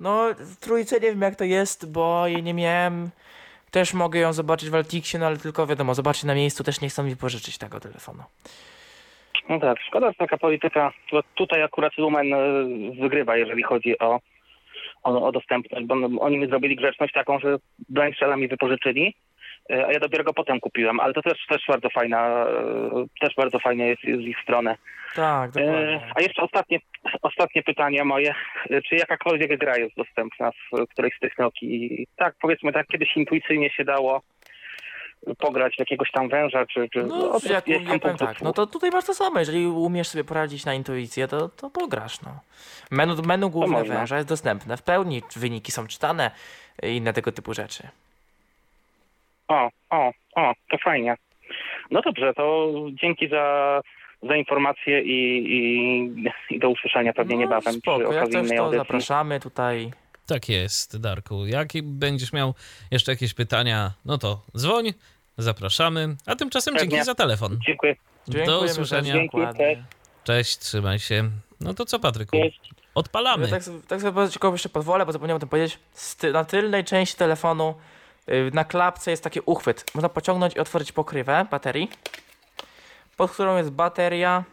[0.00, 3.10] No, w trójce nie wiem jak to jest, bo jej nie miałem.
[3.76, 6.88] Też mogę ją zobaczyć w Altixie, no ale tylko wiadomo, zobaczyć na miejscu też nie
[6.88, 8.22] chcą mi pożyczyć tego telefonu.
[9.48, 10.92] no tak, szkoda, że taka polityka,
[11.34, 14.20] tutaj akurat Lumen y, wygrywa, jeżeli chodzi o,
[15.02, 17.56] o, o dostępność, bo no, oni mi zrobili grzeczność taką, że
[17.88, 19.14] Blind Shella mi wypożyczyli,
[19.70, 23.34] y, a ja dopiero go potem kupiłem, ale to też, też bardzo fajna, y, też
[23.34, 24.76] bardzo fajnie jest z ich strony.
[25.16, 26.12] Tak, E, dokładnie.
[26.14, 26.78] A jeszcze ostatnie,
[27.22, 28.34] ostatnie pytanie moje.
[28.70, 32.06] E, Czy jakakolwiek gra jest dostępna w którejś z tych Nokii?
[32.16, 34.22] Tak, powiedzmy tak, kiedyś intuicyjnie się dało
[35.38, 36.88] pograć w jakiegoś tam węża, czy...
[36.88, 39.14] czy No, to jak, jest ja tam powiem po tak, no to tutaj masz to
[39.14, 42.40] samo, jeżeli umiesz sobie poradzić na intuicję, to, to pograsz, no.
[42.90, 46.30] Menu, menu główne węża jest dostępne w pełni, wyniki są czytane
[46.82, 47.82] i inne tego typu rzeczy.
[49.48, 51.16] O, o, o, to fajnie.
[51.90, 53.80] No dobrze, to dzięki za,
[54.22, 58.78] za informacje i, i, i do usłyszenia pewnie no, niebawem spoko, jak coś to audycji.
[58.78, 59.92] zapraszamy tutaj.
[60.26, 61.46] Tak jest, Darku.
[61.46, 62.54] Jak będziesz miał
[62.90, 64.92] jeszcze jakieś pytania, no to dzwoń,
[65.38, 66.16] zapraszamy.
[66.26, 66.88] A tymczasem Pewnie.
[66.88, 67.58] dzięki za telefon.
[67.66, 67.96] Dziękuję.
[68.46, 69.14] Do usłyszenia.
[70.24, 71.30] Cześć, trzymaj się.
[71.60, 72.36] No to co, Patryku?
[72.36, 72.60] Cześć.
[72.94, 73.44] Odpalamy.
[73.44, 75.78] Ja tak, sobie- tak sobie tylko jeszcze pozwolę, bo zapomniałem o tym powiedzieć.
[76.32, 77.74] Na tylnej części telefonu
[78.28, 79.84] y, na klapce jest taki uchwyt.
[79.94, 81.88] Można pociągnąć i otworzyć pokrywę baterii,
[83.16, 84.44] pod którą jest bateria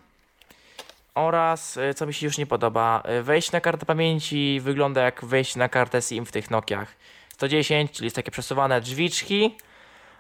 [1.16, 5.26] oraz, y, co mi się już nie podoba, y, wejście na kartę pamięci wygląda jak
[5.26, 6.96] wejście na kartę SIM w tych Nokiach
[7.34, 9.58] 110, czyli jest takie przesuwane drzwiczki.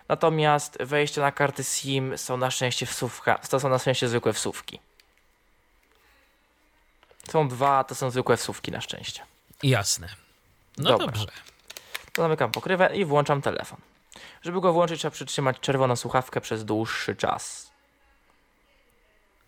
[0.07, 4.79] Natomiast wejścia na karty SIM są na szczęście wsówka, to są na szczęście zwykłe wsówki.
[7.31, 9.21] Są dwa, to są zwykłe wsówki na szczęście.
[9.63, 10.07] Jasne.
[10.77, 11.07] No Dobra.
[11.07, 11.25] dobrze.
[12.13, 13.79] To zamykam pokrywę i włączam telefon.
[14.41, 17.71] Żeby go włączyć, trzeba przytrzymać czerwoną słuchawkę przez dłuższy czas.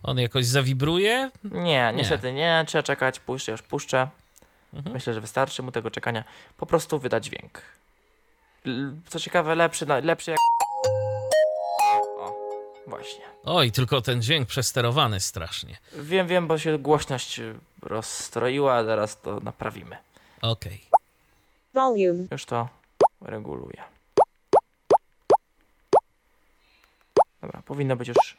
[0.03, 1.31] On jakoś zawibruje?
[1.43, 2.63] Nie, niestety nie.
[2.67, 4.08] Trzeba czekać, puszczę, już puszczę.
[4.73, 4.93] Mhm.
[4.93, 6.23] Myślę, że wystarczy mu tego czekania.
[6.58, 7.62] Po prostu wyda dźwięk.
[9.08, 10.39] Co ciekawe, lepszy, lepszy jak...
[12.19, 12.36] O,
[12.88, 13.25] właśnie.
[13.43, 15.77] Oj, tylko ten dźwięk przesterowany strasznie.
[15.93, 17.41] Wiem, wiem, bo się głośność
[17.81, 19.97] rozstroiła, zaraz to naprawimy.
[20.41, 20.81] Okej.
[21.73, 22.27] Volume.
[22.31, 22.69] Już to
[23.21, 23.84] reguluję.
[27.41, 28.38] Dobra, powinno być już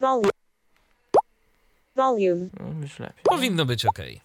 [0.00, 0.37] Volume.
[1.98, 2.48] Volume.
[2.60, 3.22] no, już lepiej.
[3.22, 4.20] Powinno być okej.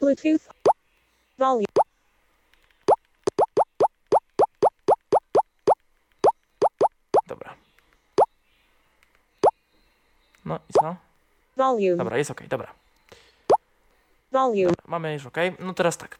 [0.00, 0.40] Bluetooth.
[1.38, 1.64] Volume.
[7.26, 7.54] Dobra.
[10.44, 10.96] No i co?
[11.56, 11.96] Volume.
[11.96, 12.74] Dobra, jest ok, dobra.
[14.32, 14.72] Volume.
[14.86, 15.36] Mamy już ok.
[15.60, 16.18] No teraz tak.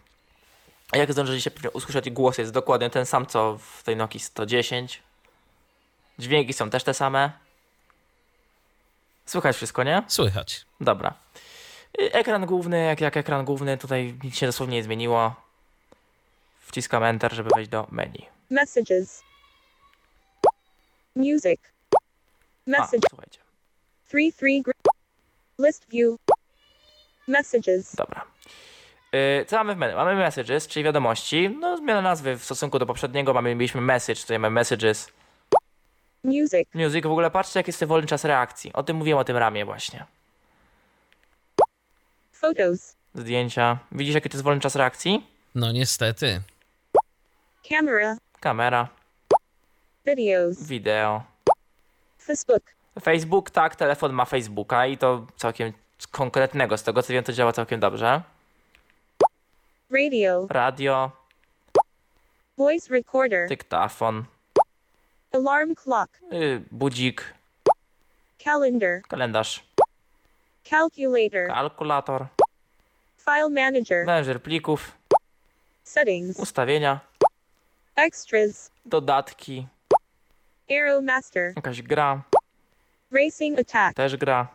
[0.92, 5.02] A jak zdążyliście usłyszeć, głos jest dokładnie ten sam, co w tej Nokii 110.
[6.18, 7.43] Dźwięki są też te same.
[9.26, 10.02] Słychać wszystko, nie?
[10.08, 10.66] Słychać.
[10.80, 11.14] Dobra.
[12.00, 15.34] Y, Ekran główny, jak, jak ekran główny, tutaj nic się dosłownie nie zmieniło.
[16.60, 18.26] Wciskam Enter, żeby wejść do menu.
[18.50, 19.22] Messages.
[21.16, 21.60] Music.
[21.96, 23.06] A, Message.
[23.10, 23.38] słuchajcie.
[24.08, 24.72] 3 3 gr-
[25.58, 26.16] List view.
[27.28, 27.94] Messages.
[27.94, 28.24] Dobra.
[29.12, 29.94] Yy, co mamy w menu?
[29.94, 31.50] Mamy messages, czyli wiadomości.
[31.60, 33.34] No, zmiana nazwy w stosunku do poprzedniego.
[33.34, 35.08] Mamy, mieliśmy message, tutaj mamy messages.
[36.24, 36.68] Music.
[36.74, 38.72] Music, w ogóle patrzcie, jaki jest ten wolny czas reakcji.
[38.72, 40.04] O tym mówiłem, o tym ramie właśnie.
[42.32, 42.96] Photos.
[43.14, 43.78] Zdjęcia.
[43.92, 45.26] Widzisz, jaki to jest wolny czas reakcji?
[45.54, 46.40] No niestety.
[47.68, 48.16] Camera.
[48.40, 48.88] Kamera,
[50.06, 50.62] Videos.
[50.62, 51.22] wideo.
[52.22, 52.62] Facebook.
[53.02, 55.72] Facebook, tak, telefon ma Facebooka i to całkiem
[56.10, 56.78] konkretnego.
[56.78, 58.22] Z tego co wiem, to działa całkiem dobrze.
[59.90, 60.46] Radio.
[60.50, 61.10] Radio,
[62.58, 63.48] Voice recorder.
[63.48, 64.24] dyktafon,
[65.34, 66.10] Alarm clock.
[66.30, 67.34] yy, budzik,
[68.38, 69.02] Calendar.
[69.08, 69.64] kalendarz,
[70.64, 71.46] Calculator.
[71.48, 72.26] kalkulator,
[73.16, 74.06] File manager.
[74.06, 74.92] menedżer plików,
[75.84, 76.38] Settings.
[76.38, 77.00] ustawienia,
[77.96, 78.70] Extras.
[78.86, 79.66] dodatki,
[80.70, 81.52] Arrow master.
[81.56, 82.22] jakaś gra,
[83.12, 83.96] Racing attack.
[83.96, 84.48] też gra,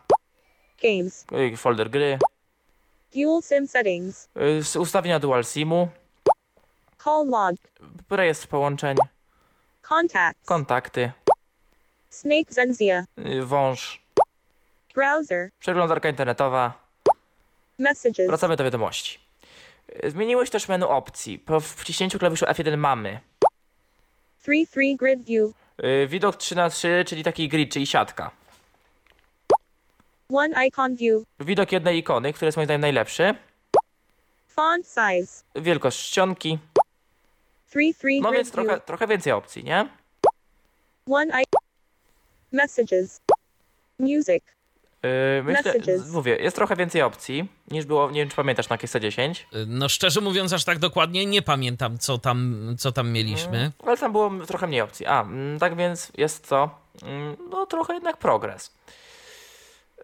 [0.82, 1.24] Games.
[1.32, 2.18] yy, folder gry,
[3.14, 4.28] Dual sim settings.
[4.62, 5.88] z- ustawienia dual simu,
[7.04, 7.56] Call log.
[8.10, 8.96] rejestr połączeń,
[10.00, 10.46] Contacts.
[10.46, 11.12] kontakty,
[12.10, 13.04] Snake Zenzia.
[13.16, 14.00] yy, wąż,
[14.94, 15.50] Browser.
[15.60, 16.72] przeglądarka internetowa,
[17.78, 18.26] Messages.
[18.28, 19.18] Wracamy do wiadomości.
[20.08, 21.38] Zmieniło się też menu opcji.
[21.38, 23.20] Po wciśnięciu klawiszu F1 mamy
[24.48, 25.50] 3-3 grid view.
[25.84, 28.30] y, widok 3 na 3 czyli taki grid, czyli siatka.
[30.32, 31.22] One icon view.
[31.40, 33.34] Widok jednej ikony, który jest moim zdaniem najlepszy.
[34.48, 35.42] Font size.
[35.56, 36.58] Wielkość czcionki.
[37.74, 39.88] 3-3 No więc trochę, trochę więcej opcji, nie?
[41.10, 41.60] One icon.
[42.52, 43.20] Messages.
[43.98, 44.42] Music.
[45.02, 46.10] Yy, myślę, Messages.
[46.10, 49.46] mówię, jest trochę więcej opcji niż było, nie wiem czy pamiętasz na Kiesa 10.
[49.66, 53.72] No szczerze mówiąc, aż tak dokładnie nie pamiętam, co tam, co tam mieliśmy.
[53.86, 55.06] Ale tam było trochę mniej opcji.
[55.06, 56.70] A, mm, tak więc jest to,
[57.02, 58.72] mm, no trochę jednak progres.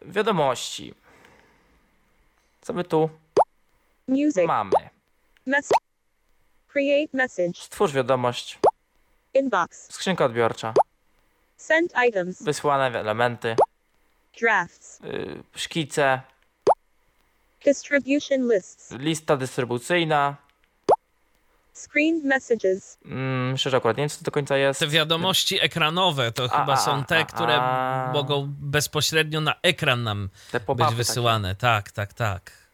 [0.02, 0.94] Wiadomości.
[2.60, 3.10] Co my tu
[4.08, 4.46] Music.
[4.46, 4.70] mamy?
[5.46, 5.68] Mess.
[6.76, 7.52] Create message.
[7.60, 8.58] Stwórz wiadomość.
[9.34, 9.92] Inbox.
[9.92, 10.74] Skrzynka odbiorcza.
[11.56, 12.42] Sent items.
[12.42, 13.56] Wysłane elementy.
[14.40, 15.00] Drafts.
[15.00, 16.20] Yy, szkice.
[17.64, 18.92] Distribution lists.
[18.92, 20.36] Lista dystrybucyjna.
[21.72, 22.98] Screened messages.
[23.04, 24.80] Mm, szczerze akurat nie wiem co to do końca jest.
[24.80, 28.10] Te wiadomości ekranowe to A, chyba a, są te, a, które a.
[28.12, 31.54] mogą bezpośrednio na ekran nam Te być wysyłane.
[31.54, 32.65] Tak, tak, tak.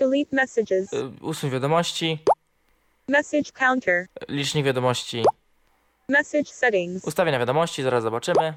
[0.00, 0.92] Delete messages.
[0.92, 2.18] Yy, usuń wiadomości.
[3.08, 4.06] Message counter.
[4.28, 5.24] Licznik wiadomości.
[6.08, 7.04] Message settings.
[7.04, 8.54] Ustawienia wiadomości, zaraz zobaczymy.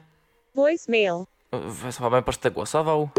[0.56, 1.14] Voicemail.
[1.52, 3.10] Wysłamy pocztę głosową.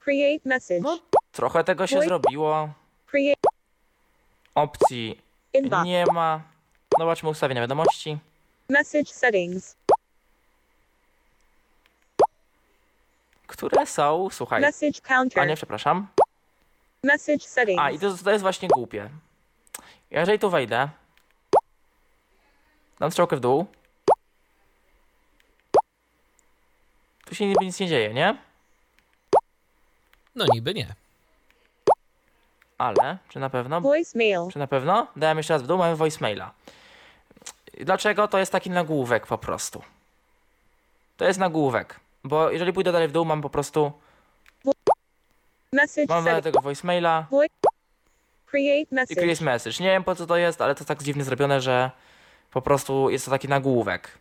[0.00, 0.80] Create message.
[0.80, 0.98] No.
[1.32, 2.04] Trochę tego się Oj.
[2.06, 2.68] zrobiło.
[3.06, 3.48] Create
[4.54, 5.20] Opcji
[5.52, 5.84] inbox.
[5.84, 6.40] nie ma.
[6.98, 8.18] Zobaczmy ustawienia wiadomości.
[8.68, 9.76] Message settings.
[13.46, 14.60] Które są, słuchaj.
[14.62, 15.48] Message A counter.
[15.48, 16.06] nie, przepraszam.
[17.04, 17.82] Message settings.
[17.82, 19.10] A i to, to jest właśnie głupie.
[20.10, 20.88] Jeżeli tu wejdę,
[22.98, 23.66] dam strzałkę w dół,
[27.24, 28.38] tu się niby nic nie dzieje, nie?
[30.34, 30.94] No niby nie.
[32.78, 33.80] Ale, czy na pewno?
[33.80, 34.40] Voicemail.
[34.52, 35.06] Czy na pewno?
[35.16, 36.52] Dałem jeszcze raz w dół, mamy voicemaila.
[37.80, 38.28] Dlaczego?
[38.28, 39.82] To jest taki nagłówek po prostu.
[41.16, 42.00] To jest nagłówek.
[42.24, 43.92] Bo jeżeli pójdę dalej w dół, mam po prostu,
[45.74, 46.44] Message mam settings.
[46.44, 47.26] tego voicemaila
[48.46, 49.20] Create i message.
[49.20, 49.76] create message.
[49.80, 51.90] Nie wiem po co to jest, ale to tak dziwnie zrobione, że
[52.50, 54.18] po prostu jest to taki nagłówek.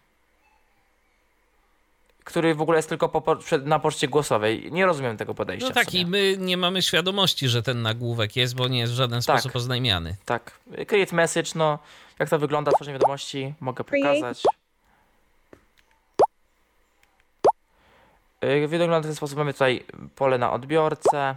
[2.24, 4.72] Który w ogóle jest tylko po, na poczcie głosowej.
[4.72, 5.68] Nie rozumiem tego podejścia.
[5.68, 8.94] No w tak, i my nie mamy świadomości, że ten nagłówek jest, bo nie jest
[8.94, 9.40] w żaden Tak.
[9.40, 10.16] sposób oznajmiany.
[10.26, 10.52] Tak.
[10.88, 11.80] Create message, no
[12.20, 14.44] jak to wygląda, tworzenie wiadomości, mogę Create- pokazać.
[14.46, 14.52] Yy,
[18.68, 19.84] Wygląda w ten sposób, mamy tutaj
[20.16, 21.36] pole na odbiorcę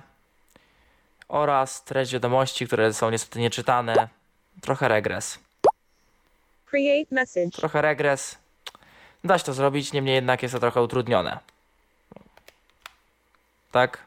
[1.28, 4.08] oraz treść wiadomości, które są niestety nieczytane.
[4.60, 5.38] Trochę regres.
[6.66, 7.50] Create message.
[7.50, 8.38] Trochę regres.
[9.24, 11.38] Da się to zrobić, niemniej jednak jest to trochę utrudnione.
[13.72, 13.98] Tak?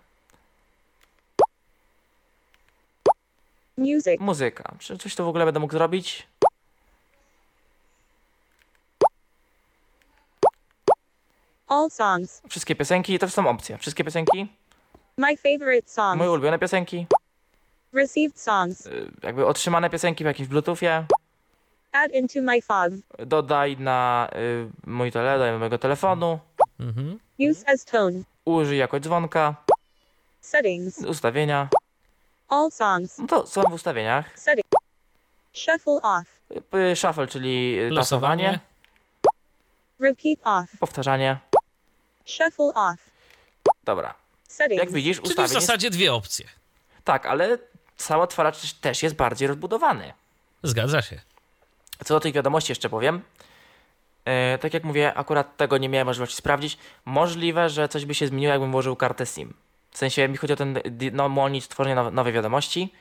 [3.78, 4.20] Music.
[4.20, 4.76] Muzyka.
[4.80, 6.28] Czy coś tu w ogóle będę mógł zrobić?
[11.70, 12.42] All songs.
[12.50, 13.78] Wszystkie piosenki, to są opcje.
[13.78, 14.48] Wszystkie piosenki,
[15.18, 16.18] My favorite songs.
[16.18, 17.06] moje ulubione piosenki,
[17.94, 18.86] Received songs.
[18.86, 21.06] y, jakby otrzymane piosenki w jakimś bluetoothie,
[21.92, 22.92] Add into my fog.
[23.28, 26.40] dodaj na y, mój tele, mojego telefonu,
[26.80, 27.20] Mhm.
[27.52, 28.22] Use as tone.
[28.46, 29.56] użyj jako dzwonka,
[30.42, 30.98] Settings.
[31.06, 31.68] ustawienia.
[32.50, 33.18] All songs.
[33.18, 34.40] No to są w ustawieniach.
[34.40, 34.66] Setting.
[35.54, 36.26] Shuffle off.
[36.92, 38.44] Y, Shuffle, czyli y, Losowanie.
[38.44, 38.60] tasowanie,
[40.00, 40.80] Repeat off.
[40.80, 41.38] powtarzanie.
[42.30, 43.00] Shuffle off.
[43.84, 44.14] Dobra.
[44.48, 44.84] Settings.
[44.84, 45.66] Jak widzisz, Czyli w ustawień jest...
[45.68, 46.46] zasadzie dwie opcje.
[47.04, 47.58] Tak, ale
[47.98, 50.14] sam odtwarzacz też- jest bardziej rozbudowany.
[50.64, 51.22] Zgadza się.
[52.06, 53.22] Co do tych wiadomości jeszcze powiem.
[54.26, 56.78] E, tak jak mówię, akurat tego nie miałem możliwości sprawdzić.
[57.06, 59.54] Możliwe, że coś by się zmieniło, jakbym włożył kartę SIM.
[59.92, 60.80] W sensie mi chodzi o ten
[61.14, 62.94] no, monit, tworzenie now- nowej wiadomości.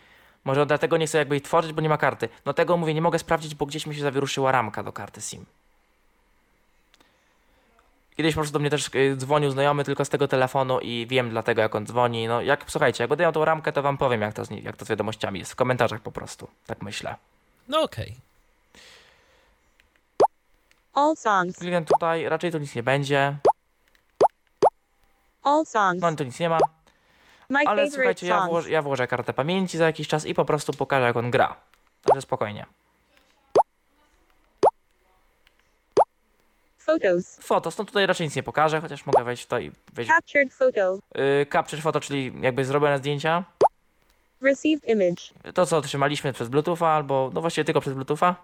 [0.45, 2.29] Może dlatego nie chcę jakby jej tworzyć, bo nie ma karty.
[2.45, 5.47] No tego mówię, nie mogę sprawdzić, bo gdzieś mi się zawieruszyła ramka do karty SIM.
[8.18, 11.31] Kiedyś po prostu do mnie też y, dzwonił znajomy tylko z tego telefonu i wiem
[11.31, 12.28] dlatego jak on dzwoni.
[12.28, 14.85] No jak, słuchajcie, jak miał tą ramkę, to wam powiem jak to, z, jak to
[14.85, 15.52] z wiadomościami jest.
[15.52, 16.48] W komentarzach po prostu.
[16.66, 17.16] Tak myślę.
[17.68, 18.14] No okej.
[20.94, 21.59] All songs.
[21.59, 23.37] Klient tutaj, raczej tu nic nie będzie.
[25.42, 26.02] All songs.
[26.02, 26.59] No tu nic nie ma.
[27.48, 30.72] My Ale słuchajcie, ja, włożę, ja włożę kartę pamięci za jakiś czas i po prostu
[30.72, 31.57] pokażę jak on gra.
[32.04, 32.66] Także spokojnie.
[36.88, 37.38] Photos.
[37.40, 40.11] Fotos, no tutaj raczej nic nie pokażę, chociaż mogę wejść w to i wejść.
[40.11, 40.98] Captured photo.
[41.14, 43.44] Yy, capture foto, czyli jakby zrobione zdjęcia.
[44.42, 45.53] Received image.
[45.55, 48.37] To co otrzymaliśmy przez Bluetootha albo no właściwie tylko przez Bluetootha.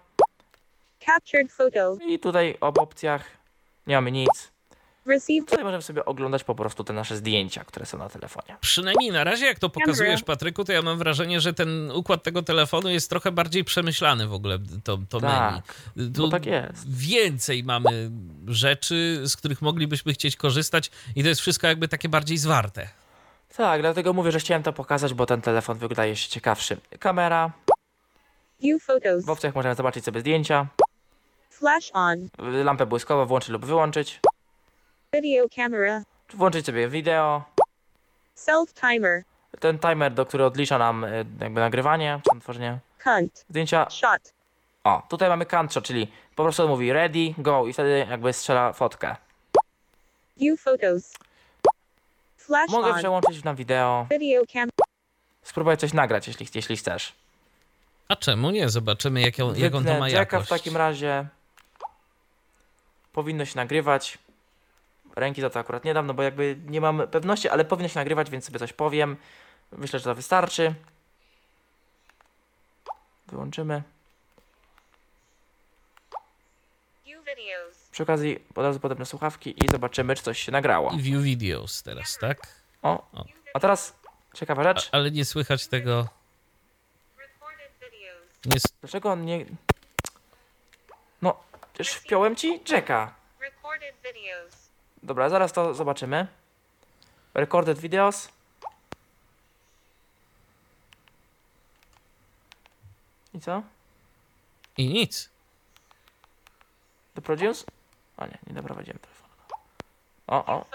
[1.05, 1.97] Captured photo.
[2.07, 3.25] I tutaj w opcjach
[3.87, 4.51] nie mamy nic.
[5.05, 8.57] Received Tutaj możemy sobie oglądać po prostu te nasze zdjęcia, które są na telefonie.
[8.61, 10.23] Przynajmniej na razie, jak to pokazujesz.
[10.23, 14.33] Patryku, to ja mam wrażenie, że ten układ tego telefonu jest trochę bardziej przemyślany w
[14.33, 15.53] ogóle, to, to Tak,
[15.95, 16.11] menu.
[16.17, 16.89] No tak jest.
[16.97, 18.11] Więcej mamy
[18.47, 22.87] rzeczy, z których moglibyśmy chcieć korzystać i to jest wszystko jakby takie bardziej zwarte.
[23.57, 26.77] Tak, dlatego mówię, że chciałem to pokazać, bo ten telefon wydaje się ciekawszy.
[26.99, 27.51] Kamera,
[28.61, 29.25] view photos.
[29.25, 30.67] w opcjach możemy zobaczyć sobie zdjęcia,
[31.49, 32.27] Flash on.
[32.37, 34.19] lampę błyskową włączyć lub wyłączyć,
[35.21, 36.01] Video camera.
[36.33, 37.43] włączyć sobie wideo,
[38.35, 39.23] Self timer.
[39.59, 43.45] ten timer, do który odlicza nam y, jakby nagrywanie, czy tam tworzenie Cunt.
[43.49, 43.87] zdjęcia.
[43.89, 44.33] Shot.
[44.83, 48.73] O, tutaj mamy country, czyli po prostu on mówi ready, go i wtedy jakby strzela
[48.73, 49.15] fotkę.
[50.37, 51.13] View photos.
[52.37, 52.97] Flash Mogę on.
[52.99, 54.69] przełączyć na wideo, Video cam.
[55.43, 57.13] spróbuję coś nagrać, jeśli, jeśli chcesz.
[58.07, 58.69] A czemu nie?
[58.69, 60.45] Zobaczymy, jak, ją, jaką to Wytnę ma jacka jakość.
[60.45, 61.25] w takim razie.
[63.13, 64.17] Powinno się nagrywać.
[65.15, 67.99] Ręki za to akurat nie dam, no bo jakby nie mam pewności, ale powinno się
[67.99, 69.17] nagrywać, więc sobie coś powiem.
[69.71, 70.73] Myślę, że to wystarczy.
[73.27, 73.83] Wyłączymy.
[77.05, 77.89] View videos.
[77.91, 80.91] Przy okazji od razu podobne słuchawki i zobaczymy, czy coś się nagrało.
[80.97, 82.37] View videos teraz, tak?
[82.81, 83.07] O,
[83.53, 83.95] a teraz
[84.33, 84.89] ciekawa A, rzecz.
[84.91, 86.07] ale nie słychać tego.
[87.17, 88.45] Recorded videos.
[88.45, 89.45] Nie, s- Dlaczego on nie...
[91.21, 91.43] No,
[91.79, 93.13] już wpiąłem ci Jacka.
[93.41, 94.64] Recorded videos.
[95.05, 96.27] Dobra, zaraz to zobaczymy.
[97.33, 98.29] Recorded videos.
[103.33, 103.61] I co?
[104.77, 105.29] I nic.
[107.15, 107.65] The produce?
[108.17, 109.33] O nie, nie doprowadziłem telefonu.
[110.27, 110.65] O, o,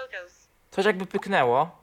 [0.70, 1.80] coś jakby pyknęło.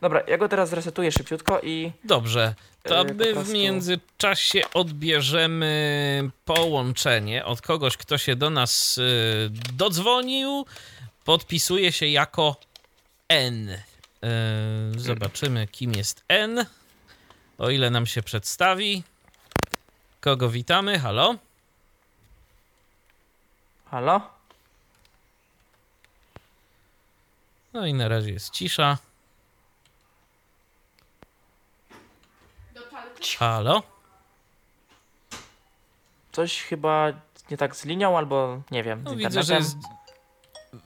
[0.00, 1.92] Dobra, ja go teraz zresetuję szybciutko i...
[2.04, 8.98] Dobrze, to Yy, my w prostu- międzyczasie odbierzemy połączenie od kogoś, kto się do nas
[8.98, 10.66] y, dodzwonił.
[11.24, 12.56] Podpisuje się jako
[13.28, 13.68] N.
[13.68, 13.78] Y,
[14.96, 16.66] zobaczymy, kim jest N.
[17.58, 19.02] O ile nam się przedstawi.
[20.20, 20.98] Kogo witamy?
[20.98, 21.34] Halo?
[23.90, 24.30] Halo?
[27.72, 28.98] No i na razie jest cisza.
[33.38, 33.82] Halo?
[36.32, 37.12] Coś chyba
[37.50, 39.76] nie tak z linią, albo nie wiem, No, widzę, że jest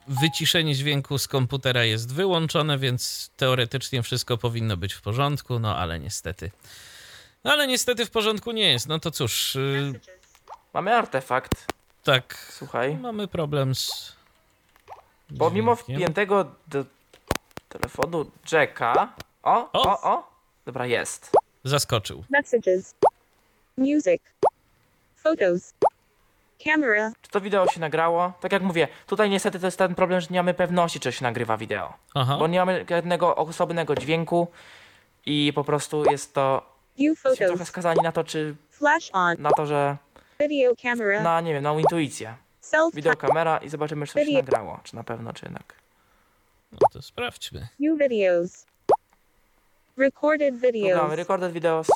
[0.08, 6.00] wyciszenie dźwięku z komputera jest wyłączone, więc teoretycznie wszystko powinno być w porządku, no ale
[6.00, 6.50] niestety.
[7.44, 8.88] No ale niestety w porządku nie jest.
[8.88, 10.16] No to cóż, Messages.
[10.74, 11.66] Mamy artefakt,
[12.04, 12.96] tak, słuchaj.
[12.96, 14.12] mamy problem z.
[15.38, 15.96] Pomimo dźwiękiem.
[15.96, 16.84] wpiętego do
[17.68, 19.12] telefonu Jacka...
[19.42, 19.82] O, O!
[19.82, 20.30] o, o!
[20.66, 21.30] Dobra, jest.
[21.64, 22.24] Zaskoczył.
[22.30, 22.94] Messages.
[23.76, 24.22] Music.
[25.16, 25.74] Photos.
[26.64, 27.12] Camera.
[27.22, 28.32] Czy to wideo się nagrało?
[28.40, 31.24] Tak jak mówię, tutaj niestety to jest ten problem, że nie mamy pewności, czy się
[31.24, 31.92] nagrywa wideo.
[32.14, 32.36] Aha.
[32.38, 34.48] Bo nie mamy jednego osobnego dźwięku
[35.26, 36.76] i po prostu jest to...
[36.96, 38.54] Jesteśmy trochę skazani na to, czy...
[38.70, 39.36] Flash on.
[39.38, 39.96] Na to, że...
[40.40, 41.22] Video camera.
[41.22, 42.34] Na, nie wiem, na intuicję.
[42.60, 44.80] Self Wideo kamera i zobaczymy, czy coś się nagrało.
[44.84, 45.74] Czy na pewno, czy jednak.
[46.72, 47.68] No to sprawdźmy.
[47.80, 48.66] View videos.
[49.96, 51.12] Recorded videos.
[51.12, 51.88] recorded videos.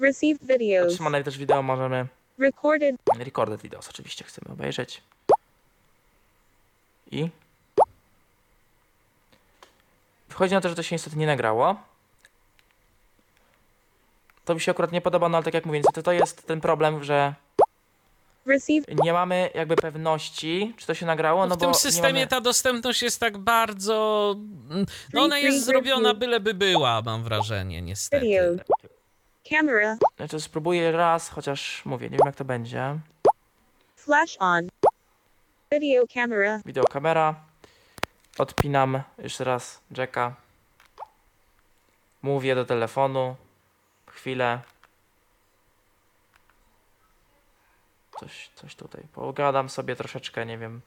[0.00, 0.92] Received videos.
[0.92, 2.06] Otrzymane też wideo możemy...
[2.38, 2.96] Recorded.
[3.18, 5.02] Recorded videos oczywiście chcemy obejrzeć.
[7.10, 7.28] I...
[10.28, 11.76] Wychodzi na to, że to się niestety nie nagrało.
[14.44, 16.60] To mi się akurat nie podoba, no ale tak jak mówię, niestety to jest ten
[16.60, 17.34] problem, że
[19.04, 22.26] nie mamy jakby pewności, czy to się nagrało, no w bo tym systemie mamy...
[22.26, 24.34] ta dostępność jest tak bardzo.
[24.70, 28.26] mm, No ona jest zrobiona byleby była, mam wrażenie, niestety.
[29.50, 29.96] Camera.
[30.16, 32.98] Znaczy spróbuję raz, chociaż mówię, nie wiem jak to będzie.
[33.96, 34.68] Flash on.
[35.72, 36.60] Video camera.
[36.66, 37.34] Wideokamera.
[38.38, 40.34] Odpinam jeszcze raz jacka.
[42.22, 43.36] Mówię do telefonu.
[44.06, 44.60] Chwilę.
[48.20, 49.02] Coś, coś tutaj.
[49.12, 50.80] Pogadam sobie troszeczkę, nie wiem.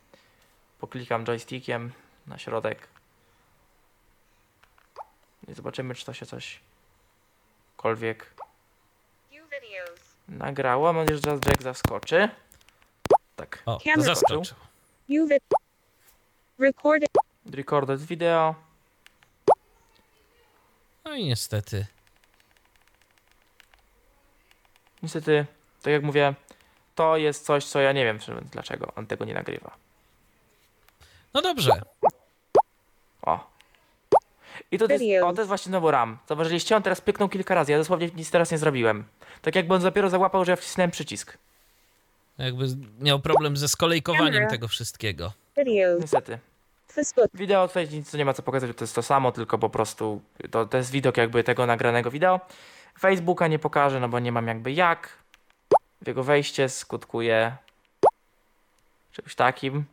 [0.79, 1.91] Poklikam joystickiem
[2.27, 2.87] na środek.
[5.47, 6.59] I zobaczymy, czy to się coś
[7.77, 8.44] kolwiek.
[10.27, 10.93] Nagrało.
[10.93, 12.29] Mam nadzieję, że teraz jack zaskoczy.
[13.35, 13.63] Tak.
[13.65, 14.03] O, Camera.
[14.15, 14.57] zaskoczył.
[15.09, 15.43] It.
[16.59, 17.09] Recorded.
[17.45, 18.55] Recorded video.
[21.05, 21.85] No i niestety.
[25.03, 25.45] Niestety,
[25.81, 26.33] tak jak mówię,
[26.95, 28.19] to jest coś, co ja nie wiem,
[28.51, 29.77] dlaczego on tego nie nagrywa.
[31.33, 31.81] No dobrze.
[33.21, 33.54] O.
[34.71, 35.27] I to, to, jest, Video.
[35.27, 36.17] o, to jest właśnie znowu RAM.
[36.27, 37.71] Zauważyliście, on teraz pyknął kilka razy.
[37.71, 39.03] Ja dosłownie nic teraz nie zrobiłem.
[39.41, 41.37] Tak jakby on dopiero załapał, że ja wcisnąłem przycisk.
[42.37, 42.65] Jakby
[42.99, 44.49] miał problem ze skolejkowaniem Camera.
[44.49, 45.33] tego wszystkiego.
[45.57, 46.01] Videos.
[46.01, 46.39] Niestety.
[46.91, 47.27] Facebook.
[47.33, 50.65] Wideo tutaj nic nie ma co pokazać, to jest to samo, tylko po prostu to,
[50.65, 52.39] to jest widok jakby tego nagranego wideo.
[52.99, 55.09] Facebooka nie pokażę, no bo nie mam jakby jak.
[56.07, 57.55] Jego wejście skutkuje
[59.11, 59.85] czymś takim.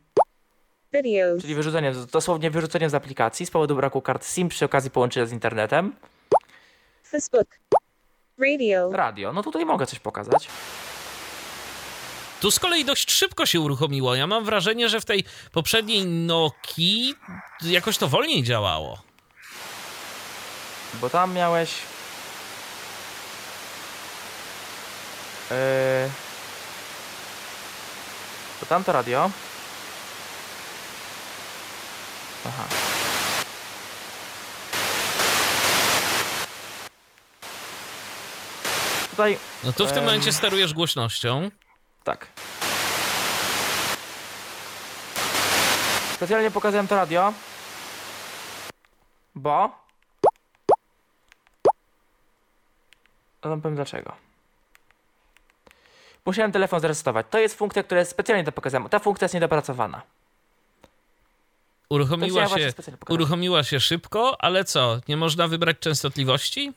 [0.93, 1.41] Videos.
[1.41, 5.31] Czyli wyrzucenie, dosłownie wyrzucenie z aplikacji z powodu braku kart SIM przy okazji połączenia z
[5.31, 5.95] internetem.
[7.07, 7.47] Facebook.
[8.37, 8.89] Radio.
[8.91, 10.47] Radio, no tutaj mogę coś pokazać.
[12.41, 14.15] Tu z kolei dość szybko się uruchomiło.
[14.15, 17.15] Ja mam wrażenie, że w tej poprzedniej Nokii
[17.61, 19.01] jakoś to wolniej działało.
[21.01, 21.71] Bo tam miałeś.
[25.51, 25.55] Yy...
[28.59, 29.31] To tamto radio.
[32.45, 32.63] Aha.
[39.11, 40.05] Tutaj No tu w tym Em.
[40.05, 41.49] momencie sterujesz głośnością.
[42.03, 42.27] tak.
[46.13, 47.33] Specjalnie pokazałem to radio.
[49.35, 49.69] Bo.
[53.43, 54.15] No wam powiem dlaczego.
[56.25, 57.25] Musiałem telefon zresetować.
[57.29, 58.89] To jest funkcja, która jest specjalnie to pokazałem.
[58.89, 60.01] Ta funkcja jest niedopracowana.
[61.89, 62.73] Uruchomiła ja się,
[63.09, 64.99] uruchomiła się szybko, ale co?
[65.07, 66.73] Nie można wybrać częstotliwości?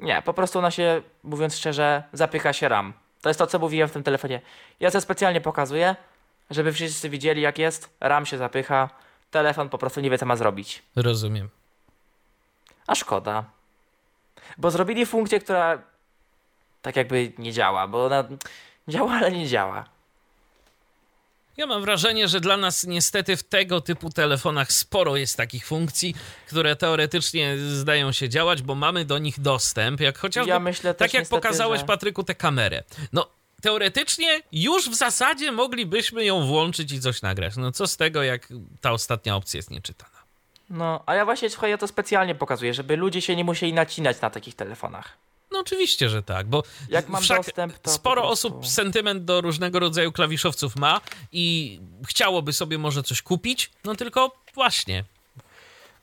[0.00, 2.92] Nie, po prostu ona się, mówiąc szczerze, zapycha się RAM.
[3.20, 4.40] To jest to, co mówiłem w tym telefonie.
[4.80, 5.96] Ja to specjalnie pokazuję,
[6.50, 7.96] żeby wszyscy widzieli, jak jest.
[8.00, 8.88] RAM się zapycha.
[9.30, 10.82] Telefon po prostu nie wie, co ma zrobić.
[10.96, 11.48] Rozumiem.
[12.86, 13.44] A szkoda.
[14.58, 15.82] Bo zrobili funkcję, która
[16.82, 18.24] tak jakby nie działa, bo ona
[18.88, 19.84] działa, ale nie działa.
[21.56, 26.14] Ja mam wrażenie, że dla nas niestety w tego typu telefonach sporo jest takich funkcji,
[26.48, 31.14] które teoretycznie zdają się działać, bo mamy do nich dostęp, jak chociażby Ja myślę tak
[31.14, 31.86] jak niestety, pokazałeś że...
[31.86, 32.82] Patryku tę kamerę.
[33.12, 33.28] No
[33.62, 37.56] teoretycznie już w zasadzie moglibyśmy ją włączyć i coś nagrać.
[37.56, 38.48] No co z tego, jak
[38.80, 40.22] ta ostatnia opcja jest nieczytana.
[40.70, 44.20] No, a ja właśnie, słuchaj, ja to specjalnie pokazuję, żeby ludzie się nie musieli nacinać
[44.20, 45.16] na takich telefonach.
[45.52, 49.78] No oczywiście, że tak, bo Jak mam dostęp, to sporo prostu- osób sentyment do różnego
[49.78, 51.00] rodzaju klawiszowców ma
[51.32, 55.04] i chciałoby sobie może coś kupić, no tylko właśnie,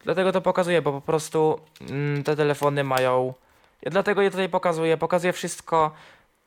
[0.04, 3.34] Dlatego to pokazuję, bo po prostu mm, te telefony mają.
[3.82, 4.98] Ja dlatego je tutaj pokazuję.
[4.98, 5.92] Pokazuję wszystko,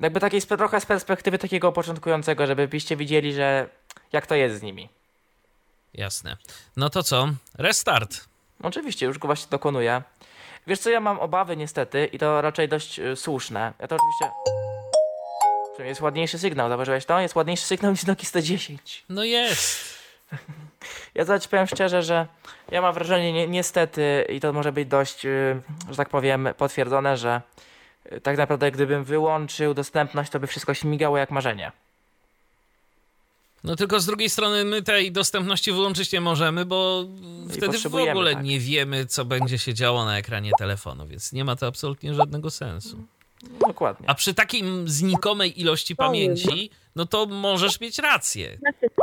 [0.01, 3.69] jakby takiej trochę z perspektywy takiego początkującego, żebyście widzieli, że
[4.13, 4.89] jak to jest z nimi.
[5.95, 6.37] jasne.
[6.77, 7.29] No to co?
[7.55, 8.25] Restart.
[8.63, 10.03] Oczywiście, już go właśnie dokonuję.
[10.67, 13.73] Wiesz co, ja mam obawy niestety i to raczej dość y, słuszne.
[13.79, 14.35] Ja to oczywiście...
[15.63, 17.21] Przynajmniej Jest ładniejszy sygnał, zauważyłeś to?
[17.21, 19.05] Jest ładniejszy sygnał niż Nokia 110.
[19.09, 19.93] No jest.
[21.15, 22.27] Ja zaś powiem szczerze, że
[22.71, 25.61] ja mam wrażenie, ni niestety, i to może być dość, y,
[25.91, 27.41] że tak powiem, potwierdzone, że
[28.13, 31.73] y, tak naprawdę gdybym wyłączył dostępność, to by wszystko śmigało jak marzenie.
[33.65, 37.05] No tylko z drugiej strony my tej dostępności wyłączyć nie możemy, bo
[37.51, 38.45] wtedy w ogóle tak.
[38.45, 42.51] nie wiemy, co będzie się działo na ekranie telefonu, więc nie ma to absolutnie żadnego
[42.51, 42.97] sensu.
[43.67, 44.11] Dokładnie.
[44.11, 48.59] A przy takiej znikomej ilości pamięci, no to możesz mieć rację.
[48.63, 48.95] Message.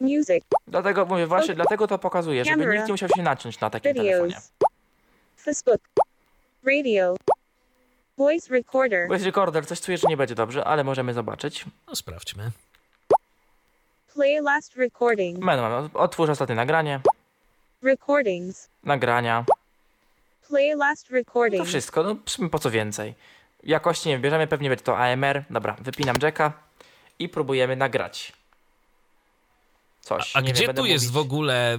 [0.00, 0.44] Music.
[0.66, 2.74] Dlatego mówię, właśnie dlatego to pokazuję, żeby Camera.
[2.74, 4.26] nikt nie musiał się naciąć na takim telefonie.
[4.26, 4.52] Videos.
[5.36, 5.80] Facebook.
[6.64, 7.16] Radio.
[8.18, 9.08] Voice recorder.
[9.08, 11.64] Voice recorder, coś czuję, że nie będzie dobrze, ale możemy zobaczyć.
[11.88, 12.50] No sprawdźmy.
[14.14, 15.38] Play last recording.
[15.38, 17.00] Menu mamy, otwórz ostatnie nagranie,
[17.82, 18.68] Recordings.
[18.84, 19.44] nagrania,
[20.48, 21.62] Play last recording.
[21.62, 22.02] to wszystko,
[22.38, 23.14] no po co więcej.
[23.64, 26.52] Jakości nie wiem, bierzemy, pewnie będzie to AMR, dobra, wypinam jacka
[27.18, 28.32] i próbujemy nagrać.
[30.00, 30.36] Coś.
[30.36, 31.14] A nie wiem, gdzie będę tu jest mówić.
[31.14, 31.78] w ogóle y,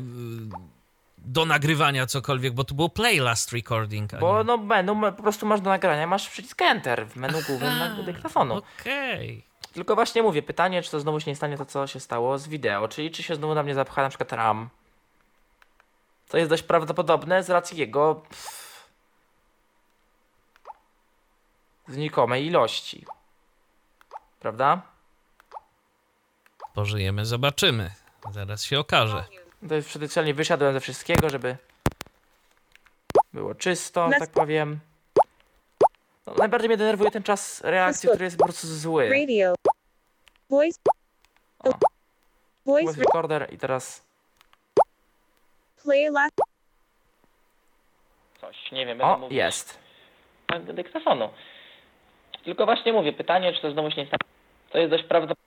[1.17, 2.53] do nagrywania cokolwiek?
[2.53, 4.13] Bo tu było play last recording.
[4.13, 7.77] a Bo no menu po prostu masz do nagrania, masz przycisk Enter w menu głównym
[7.79, 8.61] na dyktafonu.
[8.81, 9.43] Okej.
[9.73, 12.47] Tylko właśnie mówię, pytanie, czy to znowu się nie stanie to, co się stało z
[12.47, 14.69] wideo, czyli czy się znowu na mnie zapcha na przykład RAM.
[16.29, 18.89] To jest dość prawdopodobne z racji jego pff,
[21.87, 23.05] znikomej ilości.
[24.39, 24.81] Prawda?
[26.73, 27.91] Pożyjemy, zobaczymy.
[28.31, 29.25] Zaraz się okaże.
[29.69, 31.57] To jest przedeczelnie wysiadłem ze wszystkiego, żeby
[33.33, 34.79] było czysto, tak powiem.
[36.27, 39.09] No, najbardziej mnie denerwuje ten czas reakcji, który jest po prostu zły.
[39.09, 39.53] Radio.
[40.49, 40.79] Voice.
[41.63, 41.69] O.
[42.65, 44.05] Voice recorder i teraz
[45.83, 46.41] play last.
[48.41, 49.77] coś, nie wiem, będę O, jest.
[50.47, 51.29] Tak, Dyktafonu.
[52.43, 54.31] Tylko właśnie mówię, pytanie, czy to znowu się nie stanie.
[54.71, 55.43] To jest dość prawdopodobne.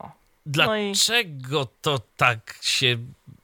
[0.00, 2.96] No i- Dlaczego to tak się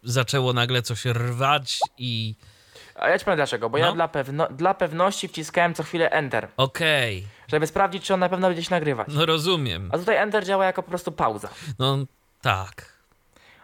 [0.03, 2.35] zaczęło nagle coś rwać i...
[2.95, 3.93] A ja ci powiem dlaczego, bo ja No.
[3.93, 8.49] dla, pewno, dla pewności wciskałem co chwilę Enter, Okej, żeby sprawdzić, czy on na pewno
[8.49, 9.09] będzie się nagrywać.
[9.11, 9.91] no rozumiem.
[9.93, 11.49] A tutaj Enter działa jako po prostu pauza.
[11.79, 11.99] No
[12.43, 12.95] tak.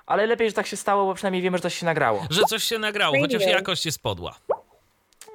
[0.06, 2.26] Ale lepiej, że tak się stało, bo przynajmniej wiemy, że to się nagrało.
[2.30, 4.34] Że coś się nagrało, chociaż jakość jest podła.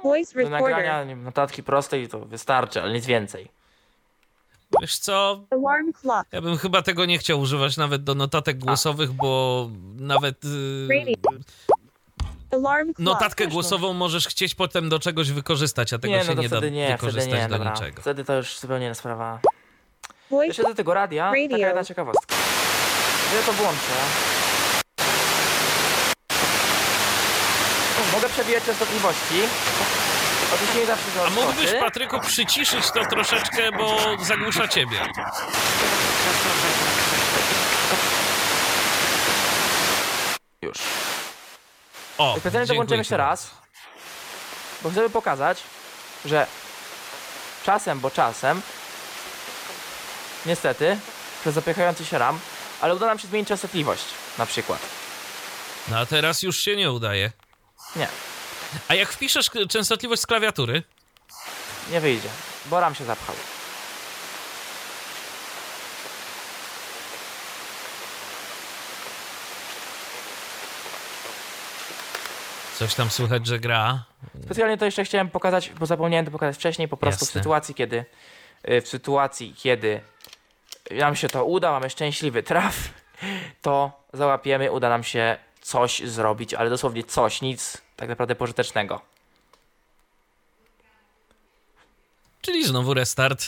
[0.04, 3.48] Voice Do nagrania nie wiem, notatki prostej to wystarczy, ale nic więcej.
[4.82, 5.42] Wiesz co,
[6.32, 9.70] ja bym chyba tego nie chciał używać nawet do notatek głosowych, bo
[10.00, 10.44] nawet
[10.90, 11.40] yy, clock.
[13.00, 13.50] Notatkę no.
[13.50, 16.58] głosową możesz chcieć potem do czegoś wykorzystać, a tego nie, się no to nie da
[16.58, 17.72] wtedy nie, wykorzystać nie, do dobra.
[17.74, 18.02] niczego.
[18.02, 19.40] Wtedy to już zupełnie inna sprawa.
[20.32, 21.58] Jeszcze do tego radia, taka Radio.
[21.58, 22.36] jedna ciekawostka.
[23.36, 23.94] Ja to włączę.
[28.00, 29.36] O, Mogę przebijać częstotliwości.
[30.54, 31.74] Oczywiście nie zawsze to A mógłbyś.
[31.80, 34.98] Patryku, przyciszyć to troszeczkę, bo zagłusza ciebie.
[40.62, 40.78] Już.
[42.18, 43.52] O, Specjalnie to włączymy jeszcze raz,
[44.82, 45.58] bo chcemy pokazać,
[46.26, 46.48] że
[47.66, 48.62] czasem, bo czasem,
[50.46, 50.98] niestety,
[51.42, 52.40] przez zapychający się RAM,
[52.82, 54.04] ale uda nam się zmienić częstotliwość,
[54.38, 54.80] na przykład.
[55.88, 57.32] No a teraz już się nie udaje.
[57.96, 58.08] Nie,
[58.88, 60.84] A jak wpiszesz częstotliwość z klawiatury,
[61.92, 62.30] nie wyjdzie,
[62.66, 63.36] bo RAM się zapchał.
[72.76, 74.04] Coś tam słychać, że gra.
[74.44, 77.42] Specjalnie to jeszcze chciałem pokazać, bo zapomniałem to pokazać wcześniej, po prostu w Jasne.
[77.42, 78.06] sytuacji, kiedy
[78.70, 80.02] y, w sytuacji, kiedy
[80.92, 82.76] nam się to uda, mamy szczęśliwy traf,
[83.62, 89.02] to załapiemy, uda nam się coś zrobić, ale dosłownie coś, nic tak naprawdę pożytecznego.
[92.42, 93.46] Czyli znowu restart.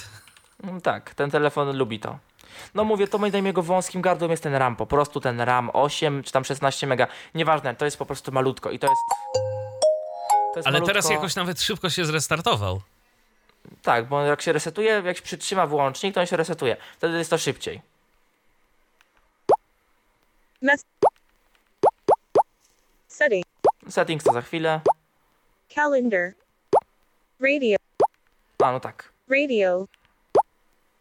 [0.64, 2.20] Mm, Tak, ten telefon lubi to.
[2.76, 5.70] No mówię, to moim zdaniem jego wąskim gardłem jest ten RAM, po prostu ten RAM
[5.74, 9.02] 8 czy tam 16 mega, nieważne, to jest po prostu malutko i to jest...
[10.54, 12.82] To jest Ale malutko, teraz jakoś nawet szybko się zrestartował.
[13.82, 16.78] Tak, bo jak się resetuje, jak się przytrzyma włącznik, to on się resetuje.
[16.98, 17.82] Wtedy jest to szybciej.
[23.08, 23.46] Setting.
[23.90, 24.82] Settings to za chwilę.
[25.70, 26.34] Calendar.
[27.40, 27.78] Radio.
[28.64, 29.12] A, no tak.
[29.30, 29.88] Radio.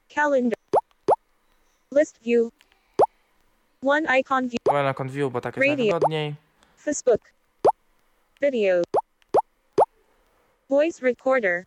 [0.09, 0.56] Calendar.
[1.97, 2.53] List view.
[3.83, 4.61] One icon view.
[4.69, 5.85] Mamy na view, bo tak jest Radio.
[5.85, 6.35] najwygodniej.
[6.79, 7.21] Facebook.
[8.41, 8.83] Video.
[10.69, 11.65] Voice recorder.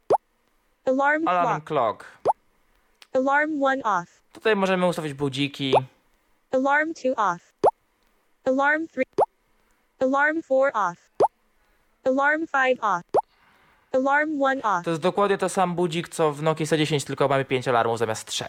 [0.85, 1.65] Alarm Alarm clock.
[1.65, 2.05] clock.
[3.13, 4.21] Alarm 1 off.
[4.33, 5.73] Tutaj możemy ustawić budziki.
[6.51, 7.53] Alarm 2 off.
[8.45, 9.01] Alarm 3.
[9.99, 10.97] Alarm 4 off.
[12.03, 13.03] Alarm 5 off.
[13.93, 14.85] Alarm 1 off.
[14.85, 18.27] To jest dokładnie to sam budzik, co w Nokia 110, tylko mamy 5 alarmów zamiast
[18.27, 18.45] 3.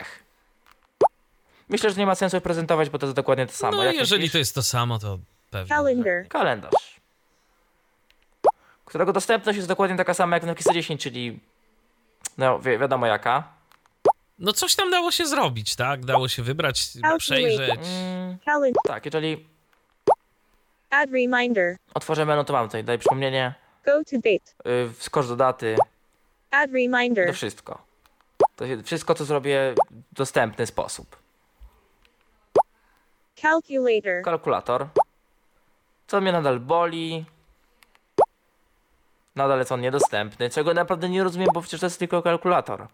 [1.71, 3.77] Myślę, że nie ma sensu ich prezentować, bo to jest dokładnie to samo.
[3.77, 4.33] No Jak jeżeli myślisz?
[4.33, 5.18] to jest to samo, to
[5.51, 5.68] pewnie.
[5.68, 6.29] Calendar.
[6.29, 7.01] Kalendarz.
[8.85, 11.41] Którego dostępność jest dokładnie taka sama jak w Nokia 110, czyli
[12.39, 13.49] no wi wiadomo jaka.
[14.39, 16.05] No coś tam dało się zrobić, tak?
[16.05, 17.81] Dało się wybrać, przejrzeć.
[17.85, 18.39] Mm,
[18.87, 19.47] tak, jeżeli
[20.91, 21.77] Add reminder.
[21.95, 23.55] otworzę menu, to mam tutaj, daj przypomnienie,
[23.85, 24.93] Go to date.
[24.99, 25.77] wskocz do daty,
[26.51, 27.35] Add to reminder.
[27.35, 27.83] wszystko.
[28.57, 29.75] To wszystko, co zrobię
[30.12, 31.16] w dostępny sposób.
[33.43, 34.22] Calculator.
[34.24, 34.88] Kalkulator.
[36.07, 37.24] Co mnie nadal boli.
[39.36, 42.86] Nadal jest on niedostępny, czego naprawdę nie rozumiem, bo przecież to jest tylko kalkulator.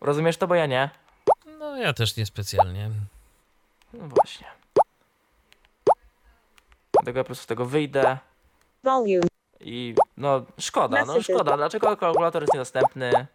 [0.00, 0.90] Rozumiesz to, bo ja nie?
[1.58, 2.90] No ja też niespecjalnie.
[3.92, 4.46] No właśnie.
[6.92, 8.18] Dlatego ja po prostu z tego wyjdę
[8.84, 9.20] Volume.
[9.60, 11.56] i no szkoda, no szkoda.
[11.56, 13.26] Dlaczego kalkulator jest niedostępny?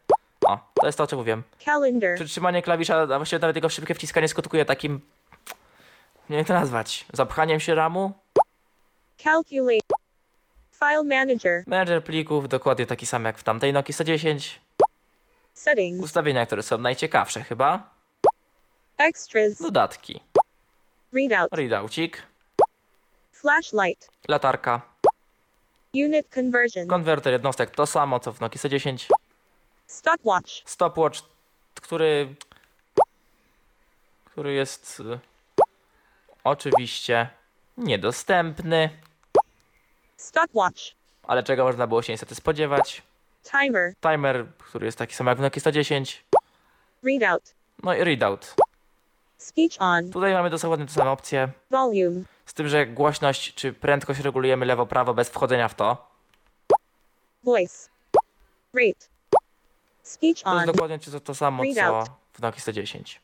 [0.47, 1.43] O, to jest to, o czym mówiłem.
[1.65, 5.01] calendar, Przytrzymanie klawisza, a właściwie nawet jego szybkie wciskanie skutkuje takim...
[6.29, 7.05] Nie wiem to nazwać.
[7.13, 8.11] Zapchaniem się ramu?
[9.23, 9.87] calculate,
[10.79, 14.61] file manager, Manager plików dokładnie taki sam jak w tamtej Nokia 110.
[15.53, 17.89] settings, Ustawienia, które są najciekawsze chyba.
[18.97, 20.19] extras, Dodatki.
[21.13, 22.23] readout, Readoucik.
[23.31, 24.81] flashlight, Latarka.
[25.93, 29.07] unit conversion, Konwerter jednostek to samo co w Nokia 110.
[29.87, 31.19] stopwatch, Stopwatch,
[31.75, 32.35] który...
[34.25, 34.99] Który jest...
[34.99, 35.19] y,
[36.43, 37.29] Oczywiście
[37.77, 38.89] niedostępny.
[40.17, 40.81] stopwatch,
[41.23, 43.01] Ale czego można było się niestety spodziewać.
[43.51, 46.23] timer, Timer, który jest taki sam jak w Nokia 110.
[47.03, 48.55] readout, No i readout.
[49.37, 51.49] speech on, Tutaj mamy dosłownie te same opcje.
[51.71, 56.07] volume, Z tym, że głośność czy prędkość regulujemy lewo-prawo bez wchodzenia w to.
[57.43, 57.89] voice,
[58.73, 59.05] rate,
[60.07, 62.03] speech To jest on, dokładnie to, to samo co
[62.33, 63.21] w Nokia 110.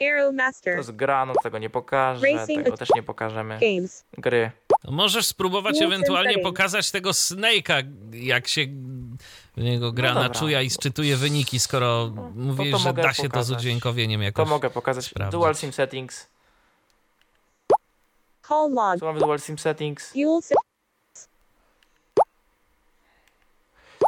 [0.00, 3.58] arrow To master, jest gra, no tego nie pokażę, Racing tego też nie pokażemy.
[3.60, 4.50] games, Gry.
[4.82, 8.66] To możesz spróbować ewentualnie pokazać tego Snake'a, jak się
[9.56, 10.40] w niego gra No na dobra.
[10.40, 13.58] czuja i sczytuje wyniki, skoro mówisz, to że da się to z pokazać.
[13.58, 14.44] udźwiękowieniem jakoś.
[14.48, 15.04] To mogę pokazać.
[15.06, 15.32] sprawdzić.
[15.32, 16.26] Dual Sim Settings.
[18.48, 20.12] call log, Tu mamy Dual Sim Settings.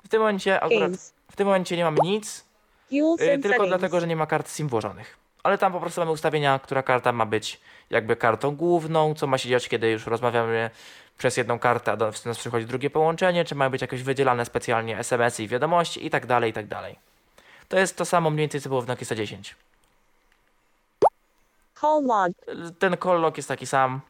[0.05, 2.45] W tym momencie akurat, games, w tym momencie nie mamy nic,
[2.93, 5.17] y, tylko dlatego, że nie ma kart SIM włożonych.
[5.43, 7.61] Ale tam po prostu mamy ustawienia, która karta ma być
[7.91, 10.71] jakby kartą główną, co ma się dziać, kiedy już rozmawiamy
[11.19, 14.99] przez jedną kartę, a do nas przychodzi drugie połączenie, czy mają być jakoś wydzielane specjalnie
[14.99, 16.99] SMS-y i wiadomości i tak dalej, i tak dalej.
[17.69, 19.55] To jest to samo mniej więcej, co było w Nokia 110.
[21.81, 22.33] call log,
[22.79, 24.01] Ten call log jest taki sam,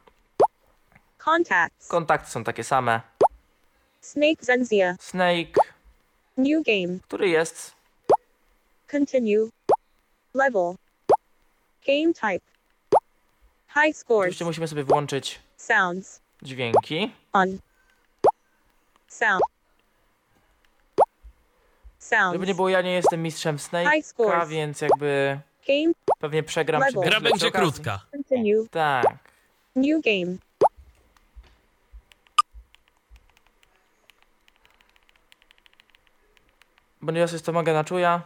[1.19, 3.01] contacts, kontakty są takie same.
[4.01, 5.61] snake Zenzia, Snake,
[6.37, 7.73] new game, który jest
[8.91, 9.49] continue,
[10.35, 10.75] level,
[11.87, 12.45] game type,
[13.75, 17.13] high scores, Oczywiście musimy sobie włączyć sounds, dźwięki.
[17.33, 17.59] on,
[19.09, 19.43] sound,
[21.99, 24.49] sounds, Żeby nie było, ja nie jestem mistrzem High Snake'a, scores.
[24.49, 27.01] więc jakby game, pewnie przegram Level.
[27.03, 27.73] przy Gra będzie okazji.
[27.73, 28.01] krótka.
[28.13, 29.07] continue, Tak.
[29.77, 30.37] new game,
[37.07, 38.23] Ponieważ jest to maga na czuja.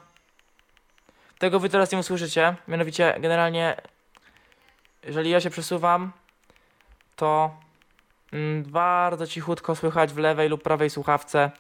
[1.38, 2.56] Tego wy teraz nie usłyszycie.
[2.68, 3.76] Mianowicie, generalnie,
[5.02, 6.12] jeżeli ja się przesuwam,
[7.16, 7.56] to
[8.32, 11.50] mm, bardzo cichutko słychać w lewej lub prawej słuchawce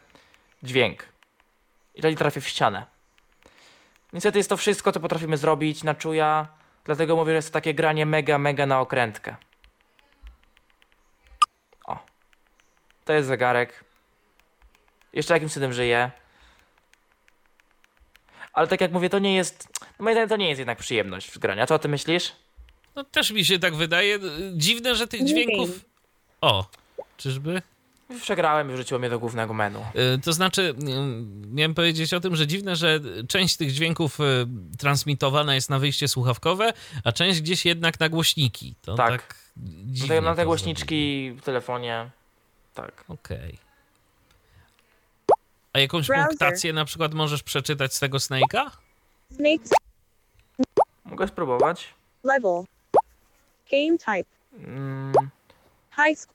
[0.62, 1.04] dźwięk.
[1.94, 2.86] Jeżeli trafię w ścianę.
[4.12, 6.48] Niestety jest to wszystko, co potrafimy zrobić na czuja.
[6.84, 9.36] Dlatego mówię, że jest to takie granie mega, mega na okrętkę.
[11.84, 11.98] O.
[13.04, 13.84] To jest zegarek.
[15.12, 16.10] Jeszcze jakimś cudem żyje.
[18.58, 19.68] Ale tak jak mówię, to nie jest.
[19.80, 21.66] No moim zdaniem to nie jest jednak przyjemność w grania.
[21.66, 22.32] Co o tym myślisz?
[22.96, 24.18] No też mi się tak wydaje.
[24.52, 25.84] Dziwne, że tych dźwięków...
[26.40, 26.66] O,
[27.16, 27.62] czyżby?
[28.22, 29.78] Przegrałem i wrzuciło mnie do głównego menu.
[30.16, 30.74] Y, To znaczy, y,
[31.50, 34.24] miałem powiedzieć o tym, że dziwne, że część tych dźwięków y,
[34.78, 36.72] transmitowana jest na wyjście słuchawkowe,
[37.04, 38.74] a część gdzieś jednak na głośniki.
[38.82, 39.10] To Tak.
[39.10, 39.36] tak,
[40.00, 42.10] Na te, na te to głośniczki w telefonie.
[42.74, 43.04] Tak.
[43.08, 43.67] Okej.
[45.72, 46.28] A jakąś Browser.
[46.28, 48.70] punktację na przykład możesz przeczytać z tego Snake'a?
[49.34, 49.68] snake
[51.04, 51.94] Mogę spróbować.
[52.24, 52.64] level,
[53.70, 54.30] game type,
[54.64, 55.12] Mm.
[55.96, 56.28] high sc-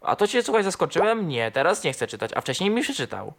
[0.00, 1.28] A to cię słuchaj zaskoczyłem?
[1.28, 3.32] Nie, teraz nie chcę czytać, a wcześniej mi przeczytał.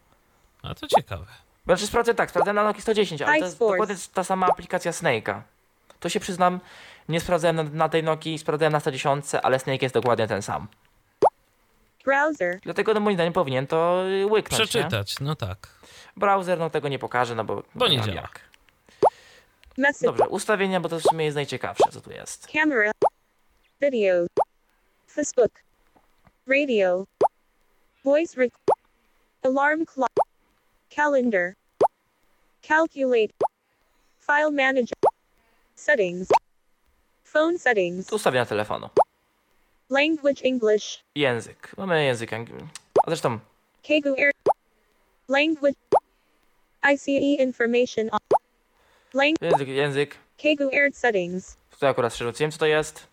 [0.63, 1.25] A to ciekawe.
[1.65, 5.41] Znaczy sprawdzę tak, sprawdzę na Nokia 110, ale to jest dokładnie ta sama aplikacja Snake'a.
[5.99, 6.59] To się przyznam,
[7.09, 10.67] nie sprawdzałem na, na tej Nokii, sprawdzałem na 110, ale Snake jest dokładnie ten sam.
[12.05, 14.65] Browser, Dlatego no moim zdaniem powinien to y, łyknąć, Nie?
[14.67, 15.67] Przeczytać, no tak.
[16.17, 17.63] Browser no tego nie pokaże, no bo...
[17.75, 18.21] Bo nie no, działa.
[18.21, 18.39] jak.
[19.77, 22.47] message, Dobrze, ustawienia, bo to w sumie jest najciekawsze, co tu jest.
[22.53, 22.91] camera,
[23.81, 24.25] video,
[25.07, 25.51] Facebook,
[26.47, 27.05] radio,
[28.03, 28.73] voice rec-
[29.43, 30.13] alarm clock,
[30.95, 31.53] calendar,
[32.61, 33.33] calculate,
[34.19, 34.97] file manager,
[35.75, 36.27] settings,
[37.23, 38.89] phone settings, Tu ustawienia telefonu.
[39.91, 41.71] Language English, Język.
[41.77, 42.67] Mamy język angielski.
[43.05, 43.39] A zresztą,
[43.83, 44.31] Kegu Air,
[45.29, 45.75] language,
[46.93, 47.11] ICE
[47.43, 48.19] information on,
[49.13, 50.15] lang, język, język.
[50.37, 53.07] Kegu Air settings, Tutaj akurat przerzuciłem, co to jest.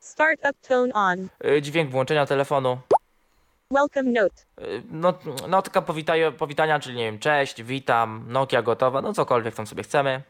[0.00, 2.78] startup tone on, Y, Dźwięk włączenia telefonu.
[3.70, 5.14] welcome note, Y, No,
[5.48, 10.22] notka powitaja, powitania, czyli nie wiem, cześć, witam, Nokia gotowa, no cokolwiek tam sobie chcemy.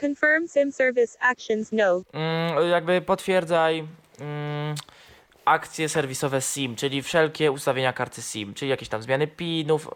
[0.00, 3.86] Confirm SIM service actions no, Mm, jakby potwierdzaj
[4.20, 4.74] mm,
[5.44, 9.88] akcje serwisowe SIM, czyli wszelkie ustawienia karty SIM, czyli jakieś tam zmiany PINów,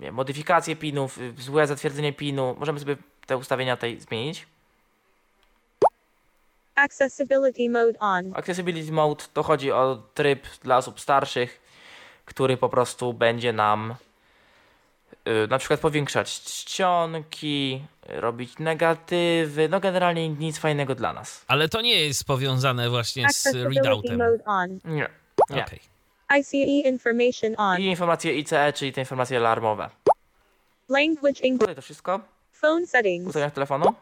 [0.00, 2.56] yy, modyfikacje PINów, yy, złe zatwierdzenie PINu.
[2.58, 2.96] Możemy sobie
[3.26, 4.46] te ustawienia tutaj zmienić.
[6.76, 8.32] Accessibility mode on.
[8.34, 11.60] Accessibility Mode to chodzi o tryb dla osób starszych,
[12.24, 13.94] który po prostu będzie nam
[15.48, 21.44] na przykład powiększać czcionki, yy, robić negatywy, no generalnie nic fajnego dla nas.
[21.48, 24.18] Ale to nie jest powiązane właśnie z Accessibility readoutem.
[24.84, 25.08] Nie.
[25.50, 25.64] Nie.
[25.64, 25.80] Okej.
[26.28, 26.56] ICE
[26.88, 27.78] information on.
[27.80, 29.90] I informacje ICE, czyli te informacje alarmowe.
[30.88, 31.60] Language English.
[31.60, 32.20] Tutaj to wszystko.
[32.52, 33.26] Phone settings.
[33.26, 33.94] Ustawienia telefonu,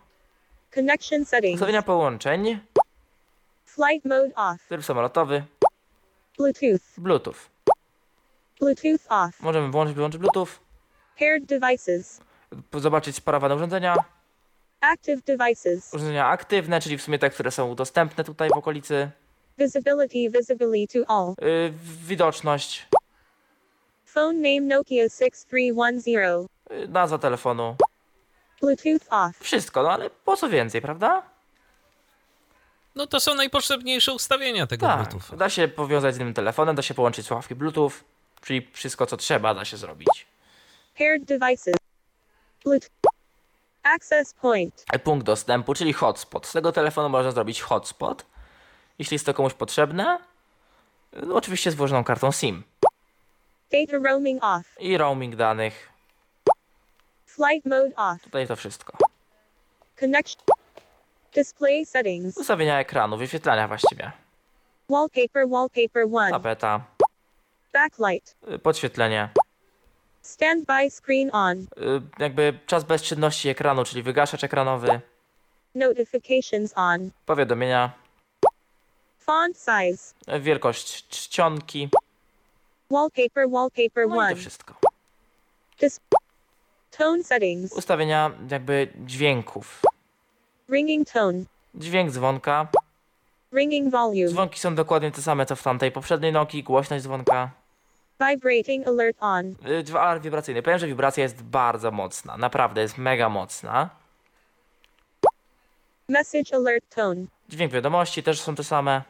[0.75, 1.55] Connection settings.
[1.55, 2.59] ustawienia połączeń,
[3.67, 4.69] Flight mode off.
[4.69, 5.45] tryb samolotowy,
[6.39, 6.81] Bluetooth.
[6.99, 7.37] Bluetooth.
[8.61, 9.41] Bluetooth off.
[9.41, 10.49] Możemy włączyć, wyłączyć Bluetooth,
[11.19, 12.21] Paired devices.
[12.73, 13.97] zobaczyć sparowane urządzenia,
[14.81, 15.95] Active devices.
[15.95, 19.11] urządzenia aktywne, czyli w sumie te, które są dostępne tutaj w okolicy,
[19.59, 21.35] Visibility visibility to all.
[21.41, 21.73] yy,
[22.07, 22.87] widoczność,
[24.07, 26.49] Phone name Nokia 6310.
[26.71, 27.77] yy, nazwa telefonu,
[28.61, 29.37] Bluetooth off.
[29.41, 31.23] wszystko, no ale po co więcej, prawda?
[32.95, 35.37] No to są najpotrzebniejsze ustawienia tego Tak, Bluetootha.
[35.37, 37.91] da się powiązać z innym telefonem, da się połączyć słuchawki Bluetooth,
[38.41, 40.27] czyli wszystko co trzeba da się zrobić.
[40.99, 41.75] Paired devices.
[42.65, 42.91] Bluetooth.
[43.83, 44.85] Access point.
[45.05, 46.47] punkt dostępu, czyli hotspot.
[46.47, 48.27] Z tego telefonu można zrobić hotspot,
[48.99, 50.19] jeśli jest to komuś potrzebne.
[51.27, 52.63] No, oczywiście z włożoną kartą SIM
[53.73, 54.65] Data roaming off.
[54.81, 55.89] i roaming danych.
[57.27, 58.23] Flight mode off.
[58.23, 58.99] Tutaj to wszystko.
[60.01, 60.43] Connection.
[61.35, 62.37] Display settings.
[62.37, 64.13] Ustawienia ekranu, wyświetlania właściwie.
[64.91, 66.31] Wallpaper wallpaper 1.
[66.31, 66.81] Tapeta,
[67.73, 68.37] Backlight.
[68.55, 69.29] y, podświetlenie.
[70.25, 71.59] Standby screen on.
[71.59, 71.67] y,
[72.19, 75.01] Jakby czas bezczynności ekranu, czyli wygaszacz ekranowy.
[75.75, 77.11] Notifications on.
[77.27, 77.93] Powiadomienia,
[79.19, 80.15] Font size.
[80.37, 81.89] y, wielkość czcionki.
[82.91, 84.37] Wallpaper wallpaper No i to 1.
[84.37, 84.75] wszystko.
[85.81, 86.01] Dis-
[86.99, 87.73] tone settings.
[87.73, 89.83] Ustawienia jakby dźwięków.
[90.71, 91.45] Ringing tone.
[91.75, 92.69] Dźwięk dzwonka.
[93.53, 94.29] Ringing volume.
[94.29, 96.63] Dzwonki są dokładnie te same co w tamtej poprzedniej Nokii.
[96.63, 97.51] Głośność dzwonka.
[98.21, 99.47] Vibrating alert on.
[99.47, 100.63] Y, dwa- Alarm wibracyjny.
[100.63, 102.37] Powiem, że wibracja jest bardzo mocna.
[102.37, 103.91] Naprawdę jest mega mocna.
[106.09, 107.25] Message alert tone.
[107.49, 109.03] Dźwięk wiadomości też są te same.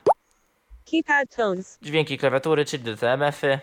[0.91, 1.79] Keypad tones.
[1.83, 3.59] Dźwięki klawiatury, czyli DTMF-y.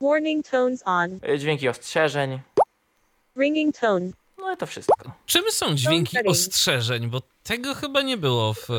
[0.00, 1.18] Warning tones on.
[1.28, 2.40] y, Dźwięki ostrzeżeń.
[3.38, 4.10] Ringing tone.
[4.38, 5.12] No i to wszystko.
[5.26, 7.06] Czym są dźwięki ostrzeżeń?
[7.08, 8.70] Bo tego chyba nie było w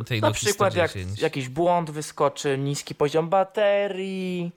[0.00, 1.20] e, tej Na przykład jak 110.
[1.20, 4.50] jakiś błąd wyskoczy, niski poziom baterii,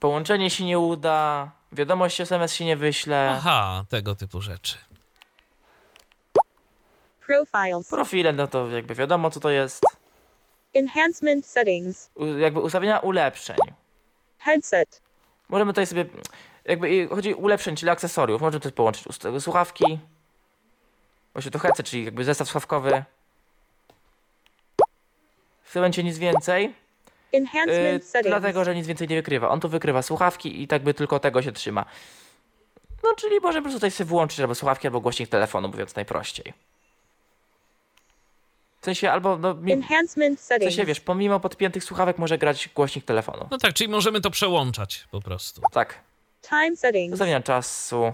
[0.00, 4.78] połączenie się nie uda, wiadomość SMS się nie wyśle, Aha, tego typu rzeczy.
[7.26, 7.88] Profiles.
[7.88, 9.84] profile, no to jakby wiadomo co to jest.
[10.74, 12.10] Enhancement settings.
[12.14, 13.56] U, jakby ustawienia ulepszeń.
[14.38, 15.02] Headset.
[15.48, 16.04] Możemy tutaj sobie,
[16.64, 18.40] jakby i chodzi o ulepszeń, czyli akcesoriów.
[18.40, 19.04] Możemy tutaj połączyć
[19.40, 19.98] słuchawki.
[21.32, 23.04] Właśnie to headset, czyli jakby zestaw słuchawkowy.
[25.62, 26.74] W tym momencie nic więcej.
[27.32, 28.38] Enhancement settings.
[28.40, 29.48] dlatego, że nic więcej nie wykrywa.
[29.48, 31.84] On tu wykrywa słuchawki i tak by tylko tego się trzyma.
[33.04, 36.52] No, czyli możemy po prostu tutaj sobie włączyć albo słuchawki, albo głośnik telefonu, mówiąc najprościej.
[38.80, 40.74] W sensie, albo, no, mi, Enhancement w settings.
[40.74, 43.48] sensie, wiesz, pomimo podpiętych słuchawek może grać głośnik telefonu.
[43.50, 45.60] No tak, czyli możemy to przełączać po prostu.
[45.72, 46.00] Tak.
[46.48, 47.12] Time settings.
[47.12, 48.12] Ustawienia czasu,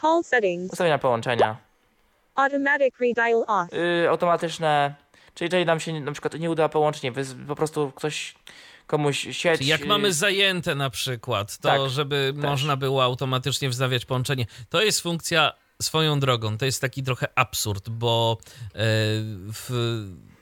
[0.00, 0.72] Call settings.
[0.72, 1.56] ustawienia połączenia.
[2.34, 3.72] Automatic redial off.
[3.72, 4.94] Yy, automatyczne,
[5.34, 8.34] czyli jeżeli nam się na przykład nie uda połączyć, nie, wys- po prostu ktoś
[8.86, 9.58] komuś sieć...
[9.58, 12.44] Czyli jak yy, mamy zajęte na przykład, to Tak, żeby też.
[12.44, 14.46] można było automatycznie wznawiać połączenie.
[14.68, 15.52] To jest funkcja
[15.82, 16.58] swoją drogą.
[16.58, 18.68] To jest taki trochę absurd, bo e,
[19.52, 19.70] w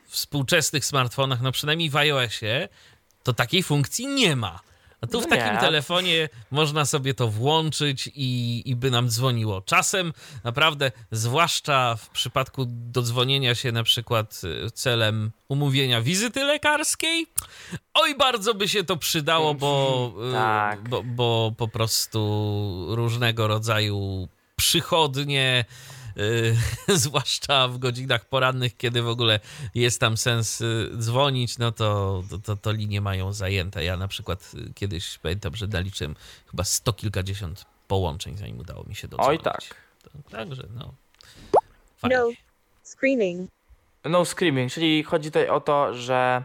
[0.07, 2.68] współczesnych smartfonach, no przynajmniej w iOSie,
[3.22, 4.61] to takiej funkcji nie ma.
[5.01, 5.61] A tu w No takim nie.
[5.61, 9.61] telefonie można sobie to włączyć i, i by nam dzwoniło.
[9.61, 10.12] Czasem
[10.44, 17.26] naprawdę, zwłaszcza w przypadku dodzwonienia się na przykład y, celem umówienia wizyty lekarskiej,
[17.94, 20.88] oj bardzo by się to przydało, bo, y, Tak.
[20.88, 25.64] bo, bo po prostu różnego rodzaju przychodnie,
[26.88, 29.40] zwłaszcza w godzinach porannych, kiedy w ogóle
[29.74, 33.84] jest tam sens y, dzwonić, no to, to, to, to linie mają zajęte.
[33.84, 36.16] Ja na przykład y, kiedyś pamiętam, że naliczyłem
[36.50, 39.40] chyba sto kilkadziesiąt połączeń, zanim udało mi się dodzwonić.
[39.40, 39.60] Oj tak.
[40.30, 40.94] Także no.
[41.96, 42.16] Fajnie.
[42.16, 42.30] No.
[42.82, 43.50] Screening.
[44.04, 46.42] No screaming, czyli chodzi tutaj o to, że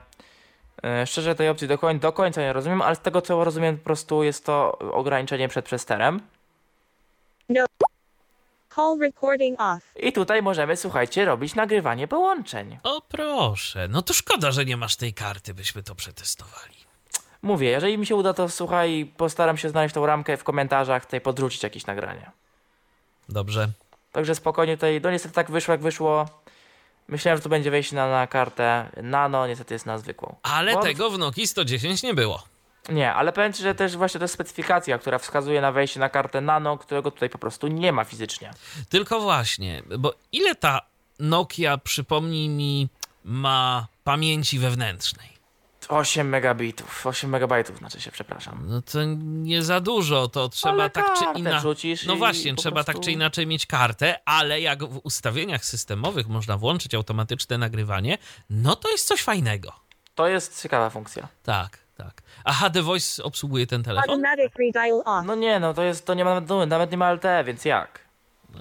[1.06, 3.84] szczerze tej opcji do końca, do końca nie rozumiem, ale z tego co rozumiem po
[3.84, 6.22] prostu jest to ograniczenie przed przesterem.
[8.76, 9.84] Call recording off.
[9.96, 12.78] I tutaj możemy, słuchajcie, robić nagrywanie połączeń.
[12.84, 16.76] O proszę, no to szkoda, że nie masz tej karty, byśmy to przetestowali.
[17.42, 21.22] Mówię, jeżeli mi się uda, to słuchaj, postaram się znaleźć tą ramkę w komentarzach, tutaj
[21.22, 22.32] podrzucić jakieś nagranie.
[23.30, 23.70] Dobrze.
[24.12, 26.26] Także spokojnie tutaj, no niestety tak wyszło jak wyszło.
[27.08, 30.36] Myślałem, że to będzie wejście na, na kartę nano, niestety jest na zwykłą.
[30.44, 32.44] Ale Bo- tego w Nokii 110 nie było.
[32.90, 36.42] Nie, ale powiem ci, że też właśnie jest specyfikacja, która wskazuje na wejście na kartę
[36.42, 38.52] nano, którego tutaj po prostu nie ma fizycznie.
[38.90, 40.82] Tylko właśnie, bo ile ta
[41.20, 42.90] Nokia, przypomnij mi,
[43.24, 45.36] ma pamięci wewnętrznej?
[45.90, 48.64] 8 megabitów, 8 megabajtów znaczy się, przepraszam.
[48.68, 51.96] No to nie za dużo, to trzeba Ale tak czy inaczej.
[52.08, 56.58] No właśnie, trzeba tak prostu- czy inaczej mieć kartę, ale jak w ustawieniach systemowych można
[56.58, 58.18] włączyć automatyczne nagrywanie,
[58.50, 59.74] no to jest coś fajnego.
[60.16, 61.28] To jest ciekawa funkcja.
[61.44, 62.22] Tak, tak.
[62.44, 64.24] A HD Voice obsługuje ten telefon?
[65.06, 65.26] Off.
[65.26, 68.00] No nie, no to jest, to nie ma, no, nawet nie ma LTE, więc jak?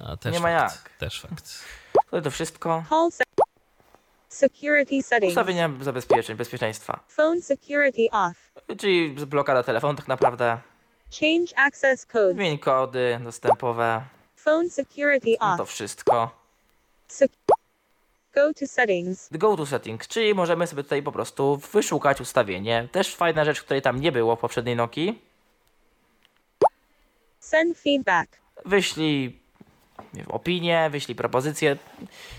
[0.07, 0.99] A, też nie ma fakt, jak.
[0.99, 1.45] Też fakt.
[2.11, 2.85] To to wszystko.
[4.29, 5.33] Security settings.
[5.33, 7.01] Ustawienia zabezpieczeń, bezpieczeństwa.
[7.09, 8.37] Phone security off.
[8.79, 10.59] Czyli blokada telefonu tak naprawdę.
[11.21, 12.33] Change access code.
[12.35, 14.03] Zmień kody dostępowe.
[14.37, 15.69] Phone security No to off.
[15.71, 16.31] wszystko.
[17.09, 17.29] Sec-
[18.35, 19.29] Go to settings.
[19.33, 22.89] Go to settings, czyli możemy sobie tutaj po prostu wyszukać ustawienie.
[22.93, 25.23] Też fajna rzecz, której tam nie było w poprzedniej Nokii.
[27.41, 28.29] Send feedback.
[28.65, 29.45] Wyślij
[30.15, 31.77] nie wiem, opinię, wyślij propozycję.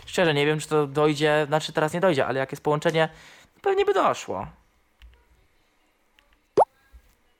[0.05, 3.09] Szczerze nie wiem, czy to dojdzie, znaczy teraz nie dojdzie, ale jak jest połączenie,
[3.61, 4.47] pewnie by doszło.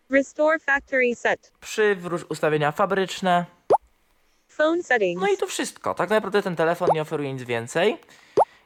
[0.10, 1.52] Restore factory set.
[1.60, 3.46] Przywróć ustawienia fabryczne.
[4.48, 5.22] Phone settings.
[5.22, 5.94] No i to wszystko.
[5.94, 7.98] Tak naprawdę ten telefon nie oferuje nic więcej.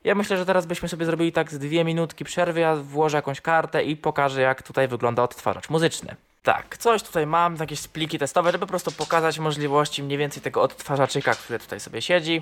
[0.04, 3.42] Ja myślę, że teraz byśmy sobie zrobili tak z dwie minutki przerwy, ja włożę jakąś
[3.42, 6.16] kartę i pokażę, jak tutaj wygląda odtwarzacz muzyczny.
[6.44, 10.62] Tak, coś tutaj mam, jakieś pliki testowe, żeby po prostu pokazać możliwości mniej więcej tego
[10.62, 12.42] odtwarzaczyka, który tutaj sobie siedzi.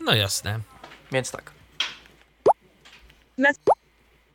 [0.00, 0.60] No jasne.
[1.12, 1.50] Więc tak,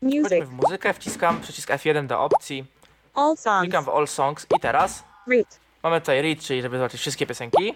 [0.01, 0.23] music.
[0.23, 2.65] chodźmy w muzykę, wciskam przycisk F1 do opcji,
[3.13, 3.61] All songs.
[3.61, 5.59] klikam w All Songs i teraz Root.
[5.83, 7.73] mamy tutaj read, czyli żeby zobaczyć wszystkie piosenki.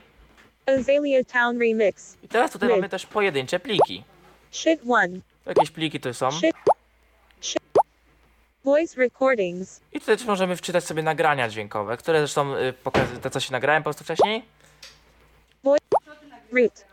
[0.66, 2.18] Azalea Town remix.
[2.24, 2.80] I teraz tutaj Read.
[2.80, 4.04] mamy też pojedyncze pliki.
[4.52, 4.82] Shit.
[5.46, 6.32] Jakieś pliki tu są.
[6.32, 6.56] Shit.
[7.42, 7.62] Shit.
[8.66, 9.82] Voice recordings.
[9.94, 13.84] I tutaj też możemy wczytać sobie nagrania dźwiękowe, które zresztą y, pokazują co się nagrałem
[13.84, 14.46] po prostu wcześniej.
[16.52, 16.86] Root.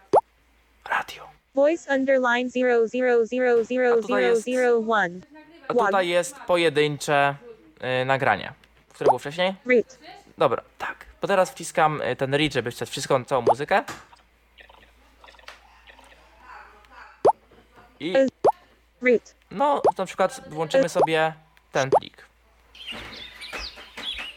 [0.90, 1.28] Radio.
[1.54, 5.20] Voice underline zero zero zero zero A tutaj jest- zero one.
[5.68, 7.34] A tutaj jest pojedyncze
[8.02, 8.52] y, nagranie,
[8.88, 9.54] które było wcześniej.
[9.66, 9.98] Root.
[10.38, 10.96] Dobra, tak.
[11.22, 13.84] Bo teraz wciskam y, ten read, żeby wczytać wszystką, całą muzykę.
[18.00, 18.14] I
[19.50, 21.34] no, na przykład włączymy sobie
[21.72, 22.26] ten plik.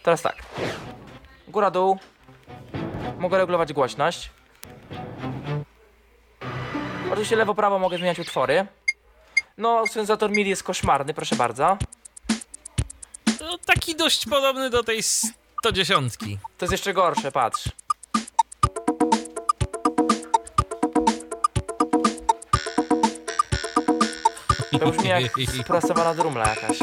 [0.03, 0.36] Teraz tak.
[1.47, 1.97] Góra, dół.
[3.18, 4.30] Mogę regulować głośność.
[7.12, 8.68] Oczywiście lewo, prawo mogę zmieniać utwory.
[9.58, 11.78] No, sensator MIDI jest koszmarny, proszę bardzo.
[13.41, 16.14] No, taki dość podobny do tej 110.
[16.58, 17.70] To jest jeszcze gorsze, patrz.
[24.80, 26.80] To brzmi jak sprasowana drumla jakaś.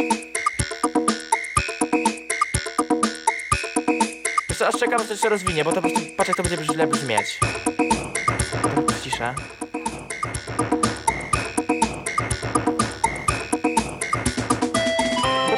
[4.49, 6.65] Jeszcze aż czekam, aż to się rozwinie, bo to po prostu, patrz jak to będzie
[6.65, 7.39] źle brzmieć.
[8.87, 9.35] To Ciszę.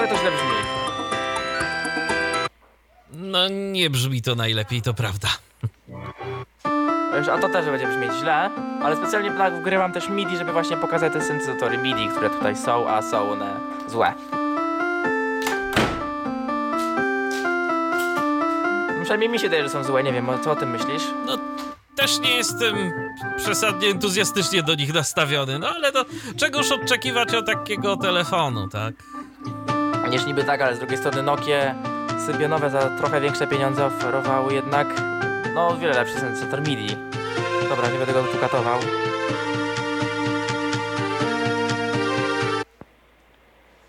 [0.08, 0.56] To źle brzmi.
[3.12, 5.28] No nie brzmi to najlepiej, to prawda.
[7.26, 8.50] Wiesz, A to też będzie brzmieć źle,
[8.82, 12.88] ale specjalnie tak wgrywam też MIDI, żeby właśnie pokazać te syntezatory MIDI, które tutaj są,
[12.88, 13.54] a są one
[13.88, 14.14] złe.
[18.88, 21.02] No, Przynajmniej mi się daje, że są złe, nie wiem, co o tym myślisz?
[21.26, 21.38] No
[21.96, 22.76] też nie jestem
[23.36, 26.04] przesadnie entuzjastycznie do nich nastawiony, no ale to
[26.36, 28.94] czegoż oczekiwać od takiego telefonu, tak?
[30.10, 31.74] Niż niby tak, ale z drugiej strony Nokie
[32.26, 34.86] Sybionowe za trochę większe pieniądze oferowały jednak,
[35.54, 37.15] no, o wiele lepszy syntezator MIDI.
[37.76, 38.78] Dobra, nie będę go tu katował.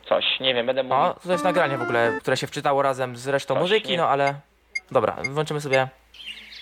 [0.09, 0.97] Coś, nie wiem, będę mówił.
[0.97, 3.75] O, tutaj jest nagranie w ogóle, które się wczytało razem z resztą Właśnie.
[3.75, 4.39] muzyki, no ale...
[4.91, 5.87] Dobra, włączymy sobie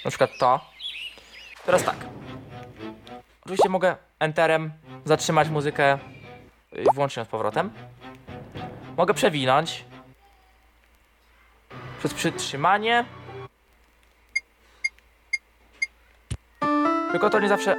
[0.06, 0.60] na przykład to.
[1.66, 1.96] Teraz tak.
[3.42, 4.72] Oczywiście mogę Enterem
[5.06, 5.98] zatrzymać muzykę
[6.72, 7.72] i włączyć ją z powrotem.
[8.98, 9.86] Mogę przewinąć.
[12.00, 13.06] Przez przytrzymanie.
[17.16, 17.78] Tylko to nie zawsze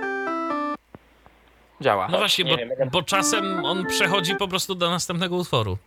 [1.81, 2.09] działa.
[2.09, 5.79] No właśnie, nie bo, wiem, bo czasem on przechodzi po prostu do następnego utworu.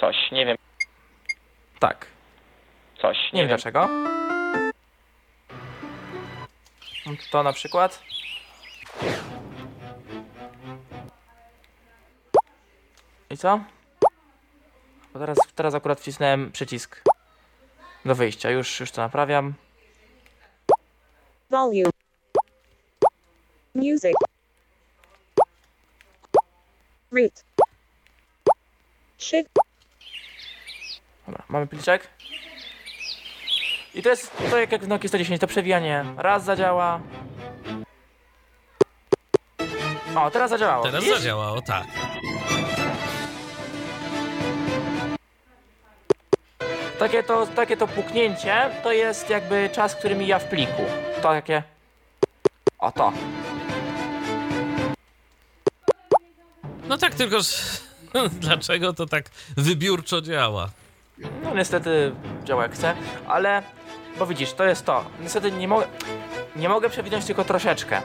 [0.00, 0.56] Coś, nie wiem,
[1.78, 2.06] Tak.
[3.00, 3.88] coś, Nie wiem dlaczego.
[7.30, 8.02] To na przykład.
[13.30, 13.60] I co?
[15.12, 17.02] Bo teraz, teraz akurat wcisnąłem przycisk
[18.04, 18.50] do wyjścia.
[18.50, 19.54] Już, już to naprawiam.
[21.50, 21.91] Volume.
[23.74, 24.14] Music.
[27.12, 27.44] Root.
[29.18, 29.50] Shift.
[31.26, 32.08] Dobra, mamy pliczek.
[33.94, 36.04] I to jest to jak, jak w Nokia 110, to przewijanie.
[36.16, 37.00] Raz zadziała.
[40.16, 40.84] O, teraz zadziałało.
[40.84, 41.18] Teraz widzisz?
[41.18, 41.84] zadziałało, tak.
[46.98, 50.82] Takie to, takie to puknięcie to jest jakby czas, który mija w pliku.
[51.22, 51.62] To takie.
[52.78, 53.12] O to.
[56.92, 57.36] No tak, tylko
[58.40, 60.70] dlaczego to tak wybiórczo działa?
[61.42, 62.12] No niestety
[62.44, 62.94] działa jak chce,
[63.28, 63.62] ale.
[64.18, 65.04] Bo widzisz, to jest to.
[65.20, 65.86] Niestety nie mogę.
[66.56, 68.02] Nie mogę przewinąć tylko troszeczkę.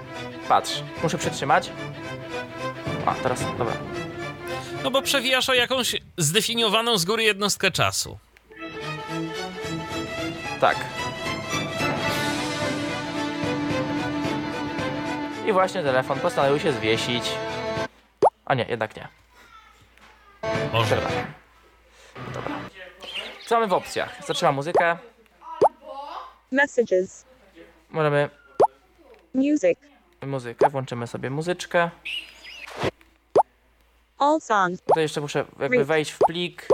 [0.49, 1.71] Patrz, muszę przytrzymać.
[3.05, 3.73] A, teraz, dobra.
[4.83, 8.19] No bo przewijasz o jakąś zdefiniowaną z góry jednostkę czasu.
[10.59, 10.77] Tak.
[15.47, 17.23] I właśnie telefon postanowił się zwiesić.
[18.47, 19.07] A nie, jednak nie.
[20.73, 20.95] Może.
[20.95, 21.25] Dobra.
[22.33, 22.55] Dobra.
[23.45, 24.25] Co mamy w opcjach?
[24.27, 24.97] Zatrzymam muzykę.
[26.51, 27.25] Messages.
[27.89, 28.29] Możemy
[29.33, 29.79] Music.
[30.25, 31.89] muzykę, włączymy sobie muzyczkę.
[34.17, 34.81] All songs.
[34.81, 36.67] Tutaj jeszcze muszę jakby wejść w plik.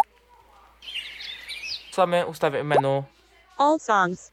[1.91, 3.03] Co my ustawiamy menu?
[3.57, 4.31] All songs.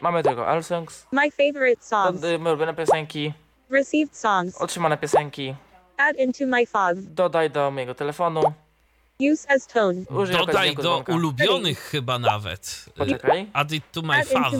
[0.00, 2.22] Mamy tylko all songs, My favorite songs.
[2.40, 3.32] ulubione piosenki,
[3.70, 4.56] Received songs.
[4.60, 5.54] otrzymane piosenki,
[5.96, 6.64] Add into my
[6.96, 8.42] dodaj do mojego telefonu,
[9.32, 10.04] Use as tone.
[10.10, 11.12] użyj Dodaj do dzwonka.
[11.14, 12.84] ulubionych chyba nawet.
[12.96, 13.50] Poczekaj.
[13.52, 14.52] Add it to my fav.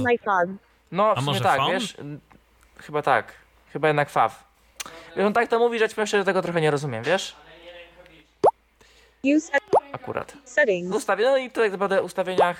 [0.93, 1.73] No, A w sumie może tak, phone?
[1.73, 1.97] wiesz?
[2.79, 3.33] Chyba tak.
[3.73, 4.45] Chyba jednak faw.
[5.17, 7.37] Wiesz, on tak to mówi, że ci szczerze, tego trochę nie rozumiem, wiesz?
[9.37, 9.51] Use
[9.93, 10.33] Akurat.
[10.45, 10.97] settings.
[10.97, 12.57] Ustawię, no i tutaj naprawdę ustawieniach,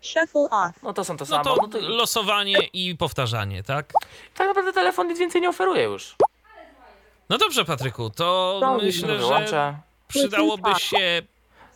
[0.00, 0.82] Shuffle off.
[0.82, 1.44] no to są to No samo.
[1.44, 3.92] to No to losowanie i powtarzanie, tak?
[4.34, 6.16] tak naprawdę telefon nic więcej nie oferuje już.
[7.28, 9.76] No dobrze, Patryku, to myślę, że Wyłączę.
[10.08, 11.22] przydałoby się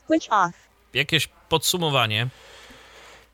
[0.07, 0.53] Switch off.
[0.95, 2.27] jakieś podsumowanie.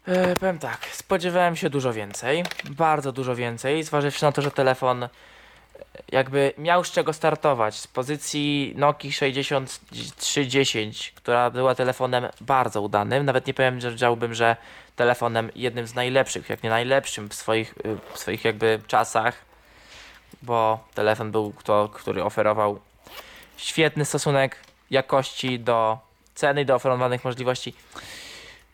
[0.06, 5.02] E, powiem tak, spodziewałem się dużo więcej, bardzo dużo więcej, zważywszy na to, że telefon
[5.02, 5.08] e,
[6.12, 13.46] jakby miał z czego startować, z pozycji Nokia 6310, która była telefonem bardzo udanym, nawet
[13.46, 14.56] nie powiem, że powiedziałbym, że
[14.96, 19.47] telefonem jednym z najlepszych, jak nie najlepszym w swoich, y, w swoich jakby czasach,
[20.42, 22.80] bo telefon był to, który oferował
[23.56, 24.56] świetny stosunek
[24.90, 25.98] jakości do
[26.34, 27.74] ceny i do oferowanych możliwości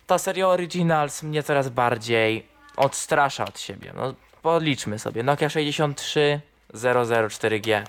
[0.07, 2.47] ta seria Originals mnie coraz bardziej
[2.77, 3.93] odstrasza od siebie.
[3.97, 5.23] No, podliczmy sobie.
[5.23, 7.83] Nokia 63004G,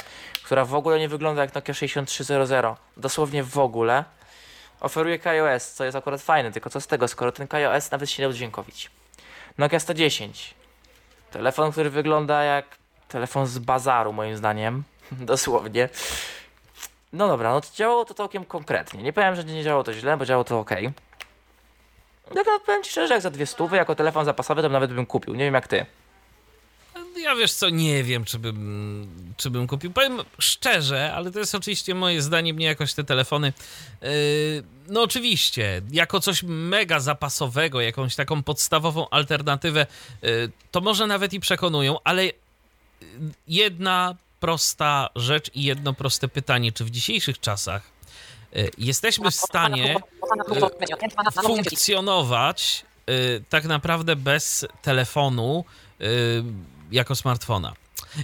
[0.43, 2.77] która w ogóle nie wygląda jak Nokia 6300.
[2.97, 4.03] Dosłownie w ogóle.
[4.79, 8.23] Oferuje KaiOS, co jest akurat fajne, tylko co z tego, skoro ten KaiOS nawet się
[8.23, 8.91] nie da udźwiękowić.
[9.57, 10.53] Nokia 110.
[11.31, 12.65] Telefon, który wygląda jak
[13.07, 14.83] telefon z bazaru, moim zdaniem.
[15.11, 15.89] Dosłownie.
[17.13, 19.03] No dobra, no to działało to całkiem konkretnie.
[19.03, 20.71] Nie powiem, że nie działało to źle, bo działało to ok.
[22.35, 25.35] No, powiem ci szczerze, jak za dwie stówy jako telefon zapasowy, to nawet bym kupił.
[25.35, 25.85] Nie wiem jak ty.
[27.17, 29.91] Ja wiesz co, nie wiem, czy bym, czy bym kupił.
[29.91, 33.53] Powiem szczerze, ale to jest oczywiście moje zdanie, mnie jakoś te telefony.
[34.01, 34.09] Yy,
[34.87, 39.87] no oczywiście, jako coś mega zapasowego, jakąś taką podstawową alternatywę,
[40.21, 42.23] yy, to może nawet i przekonują, ale
[43.47, 47.91] jedna prosta rzecz i jedno proste pytanie, czy w dzisiejszych czasach
[48.51, 49.95] yy, jesteśmy w stanie
[51.43, 52.85] funkcjonować
[53.49, 55.65] tak naprawdę bez telefonu
[55.99, 56.07] yy,
[56.91, 57.73] jako smartfona.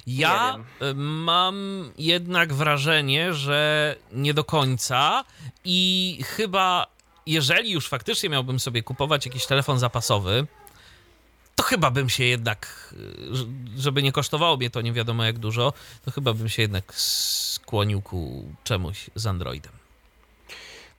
[0.07, 5.23] Ja y, mam jednak wrażenie, że nie do końca
[5.65, 6.87] i chyba
[7.25, 10.47] jeżeli już faktycznie miałbym sobie kupować jakiś telefon zapasowy,
[11.61, 12.93] to chyba bym się jednak,
[13.31, 13.47] ż-
[13.77, 15.73] żeby nie kosztowało mnie to nie wiadomo jak dużo,
[16.05, 19.71] to chyba bym się jednak skłonił ku czemuś z Androidem.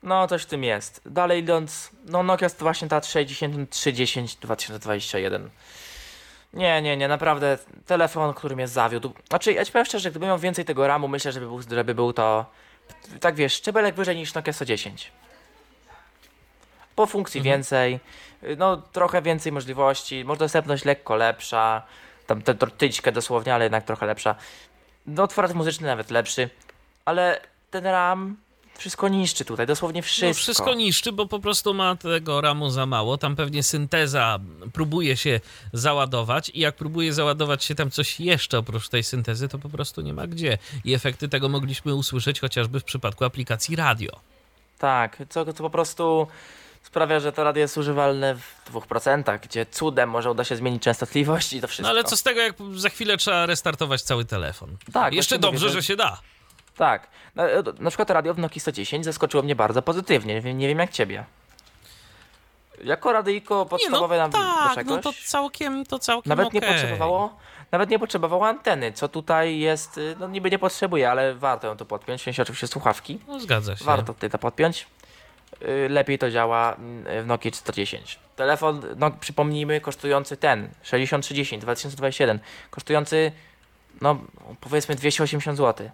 [0.03, 1.01] No, coś w tym jest.
[1.07, 5.51] Dalej idąc, no Nokia to właśnie ta 6310 2021.
[6.55, 9.13] Nie, nie, nie, naprawdę telefon, który mnie zawiódł.
[9.29, 12.13] Znaczy, ja ci powiem szczerze, gdybym miał więcej tego RAMu, myślę, żeby był, żeby był
[12.13, 12.47] to,
[13.21, 15.13] tak wiesz, szczebelek wyżej niż Nokia 110.
[16.97, 17.57] Po funkcji Mhm.
[17.57, 18.01] więcej,
[18.59, 21.83] no trochę więcej możliwości, może dostępność lekko lepsza,
[22.27, 24.35] tam tę tyćkę dosłownie, ale jednak trochę lepsza.
[25.07, 26.51] No otwarty muzyczny nawet lepszy,
[27.05, 27.41] ale
[27.71, 28.37] ten RAM
[28.79, 30.27] wszystko niszczy tutaj, dosłownie wszystko.
[30.29, 33.19] No wszystko niszczy, bo po prostu ma tego ramu za mało.
[33.19, 34.39] Tam pewnie synteza
[34.73, 35.41] próbuje się
[35.73, 40.01] załadować i jak próbuje załadować się tam coś jeszcze oprócz tej syntezy, to po prostu
[40.01, 40.59] nie ma gdzie.
[40.85, 44.21] I efekty tego mogliśmy usłyszeć chociażby w przypadku aplikacji radio.
[44.79, 46.27] Tak, co, co po prostu
[46.93, 51.53] sprawia, że to radio jest używalne w 2%, gdzie cudem może uda się zmienić częstotliwość
[51.53, 51.83] i to wszystko.
[51.83, 54.77] No ale co z tego, jak za chwilę trzeba restartować cały telefon?
[54.93, 56.21] Tak, Jeszcze dobrze, mówię, że się da.
[56.77, 57.09] Tak.
[57.35, 57.45] Na,
[57.79, 60.35] na przykład radio w Nokia 110 zaskoczyło mnie bardzo pozytywnie.
[60.35, 61.25] Nie wiem, nie wiem jak ciebie.
[62.85, 66.53] Jako radyjko Nie, no podstawowe na do tak, czegoś, no to całkiem, to całkiem nawet
[66.53, 66.73] nie okej.
[66.73, 67.37] potrzebowało
[67.73, 71.77] nawet nie potrzebowało anteny, co tutaj jest, y, no niby nie potrzebuje, ale warto ją
[71.77, 73.19] tu podpiąć, w sensie oczywiście słuchawki.
[73.29, 73.85] No zgadza się.
[73.85, 74.87] Warto tutaj to podpiąć.
[75.63, 78.19] Y, Lepiej to działa mm, w Nokia 110.
[78.37, 82.39] Telefon, no przypomnijmy, kosztujący ten 6310 2021,
[82.71, 83.33] kosztujący
[84.01, 84.21] no
[84.61, 85.91] powiedzmy 280 zł.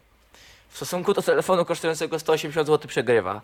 [0.68, 3.40] W stosunku do telefonu kosztującego 180 zł przegrywa.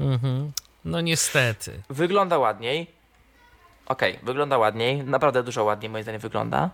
[0.00, 0.52] Mhm.
[0.84, 1.82] No niestety.
[1.90, 2.86] Wygląda ładniej.
[3.86, 6.70] Okej, wygląda ładniej, naprawdę dużo ładniej moim zdaniem wygląda.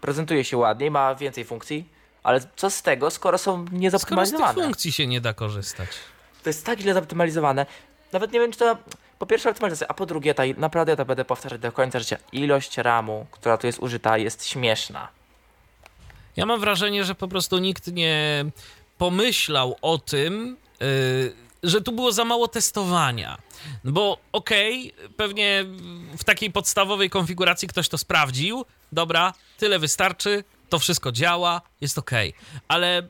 [0.00, 1.88] Prezentuje się ładniej, ma więcej funkcji,
[2.22, 4.62] ale co z tego, skoro są Skoro z tych niezoptymalizowane?
[4.62, 5.88] funkcji się nie da korzystać.
[6.44, 7.66] To jest tak źle zoptymalizowane.
[8.12, 8.78] Nawet nie wiem, czy to.
[9.18, 12.16] Po pierwsze, optymalizacja, a po drugie, ta, naprawdę to będę powtarzać do końca życia.
[12.32, 15.08] Ilość ramu, która tu jest użyta, jest śmieszna.
[16.36, 18.44] Ja mam wrażenie, że po prostu nikt nie
[18.98, 21.32] pomyślał o tym, yy,
[21.62, 23.38] że tu było za mało testowania.
[23.84, 25.64] Bo okej, pewnie
[26.18, 32.34] w takiej podstawowej konfiguracji ktoś to sprawdził, dobra, tyle wystarczy, to wszystko działa, jest okej.
[32.68, 33.08] Ale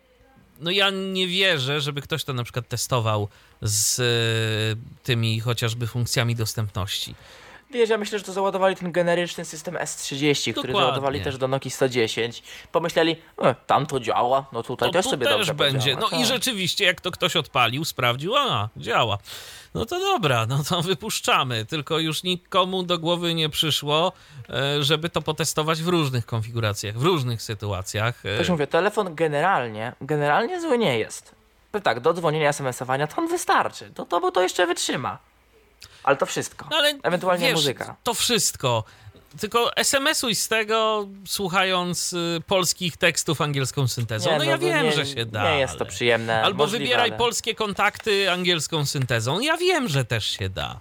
[0.65, 3.29] no ja nie wierzę, żeby ktoś to na przykład testował
[3.63, 7.15] z y, tymi chociażby funkcjami dostępności.
[7.75, 10.81] Wiesz, ja myślę, że to załadowali ten generyczny system S30, który Dokładnie.
[10.81, 12.43] załadowali też do Nokia 110.
[12.73, 15.79] Pomyśleli, e, tam to działa, no tutaj To też tu sobie też dobrze będzie.
[15.95, 16.01] podziała.
[16.01, 16.29] No i Tak.
[16.35, 19.19] rzeczywiście, jak to ktoś odpalił, sprawdził, a działa.
[19.75, 21.65] No to dobra, no to wypuszczamy.
[21.65, 24.13] Tylko już nikomu do głowy nie przyszło,
[24.51, 28.27] e, żeby to potestować w różnych konfiguracjach, w różnych sytuacjach.
[28.27, 31.35] E, Też mówię, telefon generalnie, generalnie zły nie jest.
[31.73, 33.91] No tak, do dzwonienia, SMS-owania to on wystarczy.
[33.95, 35.19] To, to, bo to jeszcze wytrzyma.
[36.03, 36.67] Ale to wszystko.
[36.71, 37.97] No ale Ewentualnie wiesz, muzyka.
[38.03, 38.85] To wszystko.
[39.41, 44.31] Tylko SMS-uj z tego, słuchając y, polskich tekstów angielską syntezą.
[44.31, 45.51] Nie, no, ja to wiem, nie, że się da.
[45.51, 46.43] Nie jest to przyjemne.
[46.43, 49.41] Albo możliwe, wybieraj ale- polskie kontakty angielską syntezą.
[49.41, 50.81] Ja wiem, że też się da.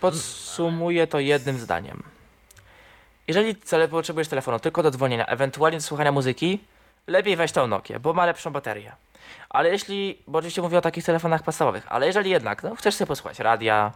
[0.00, 2.02] Podsumuję to jednym zdaniem.
[3.28, 6.58] Jeżeli cele potrzebujesz telefonu tylko do dzwonienia, ewentualnie do słuchania muzyki,
[7.06, 8.92] lepiej weź tą Nokię, bo ma lepszą baterię.
[9.48, 13.06] Ale jeśli, bo oczywiście mówię o takich telefonach podstawowych, ale jeżeli jednak no, chcesz sobie
[13.06, 13.92] posłuchać radia,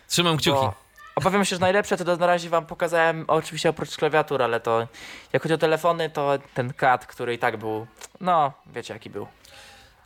[0.08, 0.60] Trzymam kciuki.
[0.60, 0.74] Bo
[1.16, 4.88] obawiam się, że najlepsze to na razie wam pokazałem oczywiście oprócz klawiatur, ale to
[5.34, 7.88] jak chodzi o telefony, to ten kat, który i tak był,
[8.22, 9.28] no wiecie jaki był.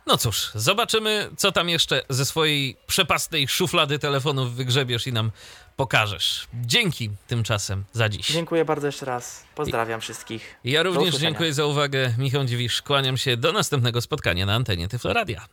[0.08, 5.30] No cóż, zobaczymy, co tam jeszcze ze swojej przepastnej szuflady telefonów wygrzebiesz i nam
[5.76, 6.46] pokażesz.
[6.54, 8.26] Dzięki tymczasem za dziś.
[8.26, 10.56] Dziękuję bardzo jeszcze raz, pozdrawiam wszystkich.
[10.64, 12.14] Ja również dziękuję za uwagę.
[12.18, 15.46] Michał Dziwisz, kłaniam się do następnego spotkania na antenie Tyfloradia.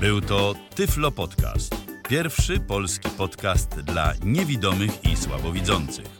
[0.00, 1.74] Był to Tyflo Podcast.
[2.08, 6.19] Pierwszy polski podcast dla niewidomych i słabowidzących.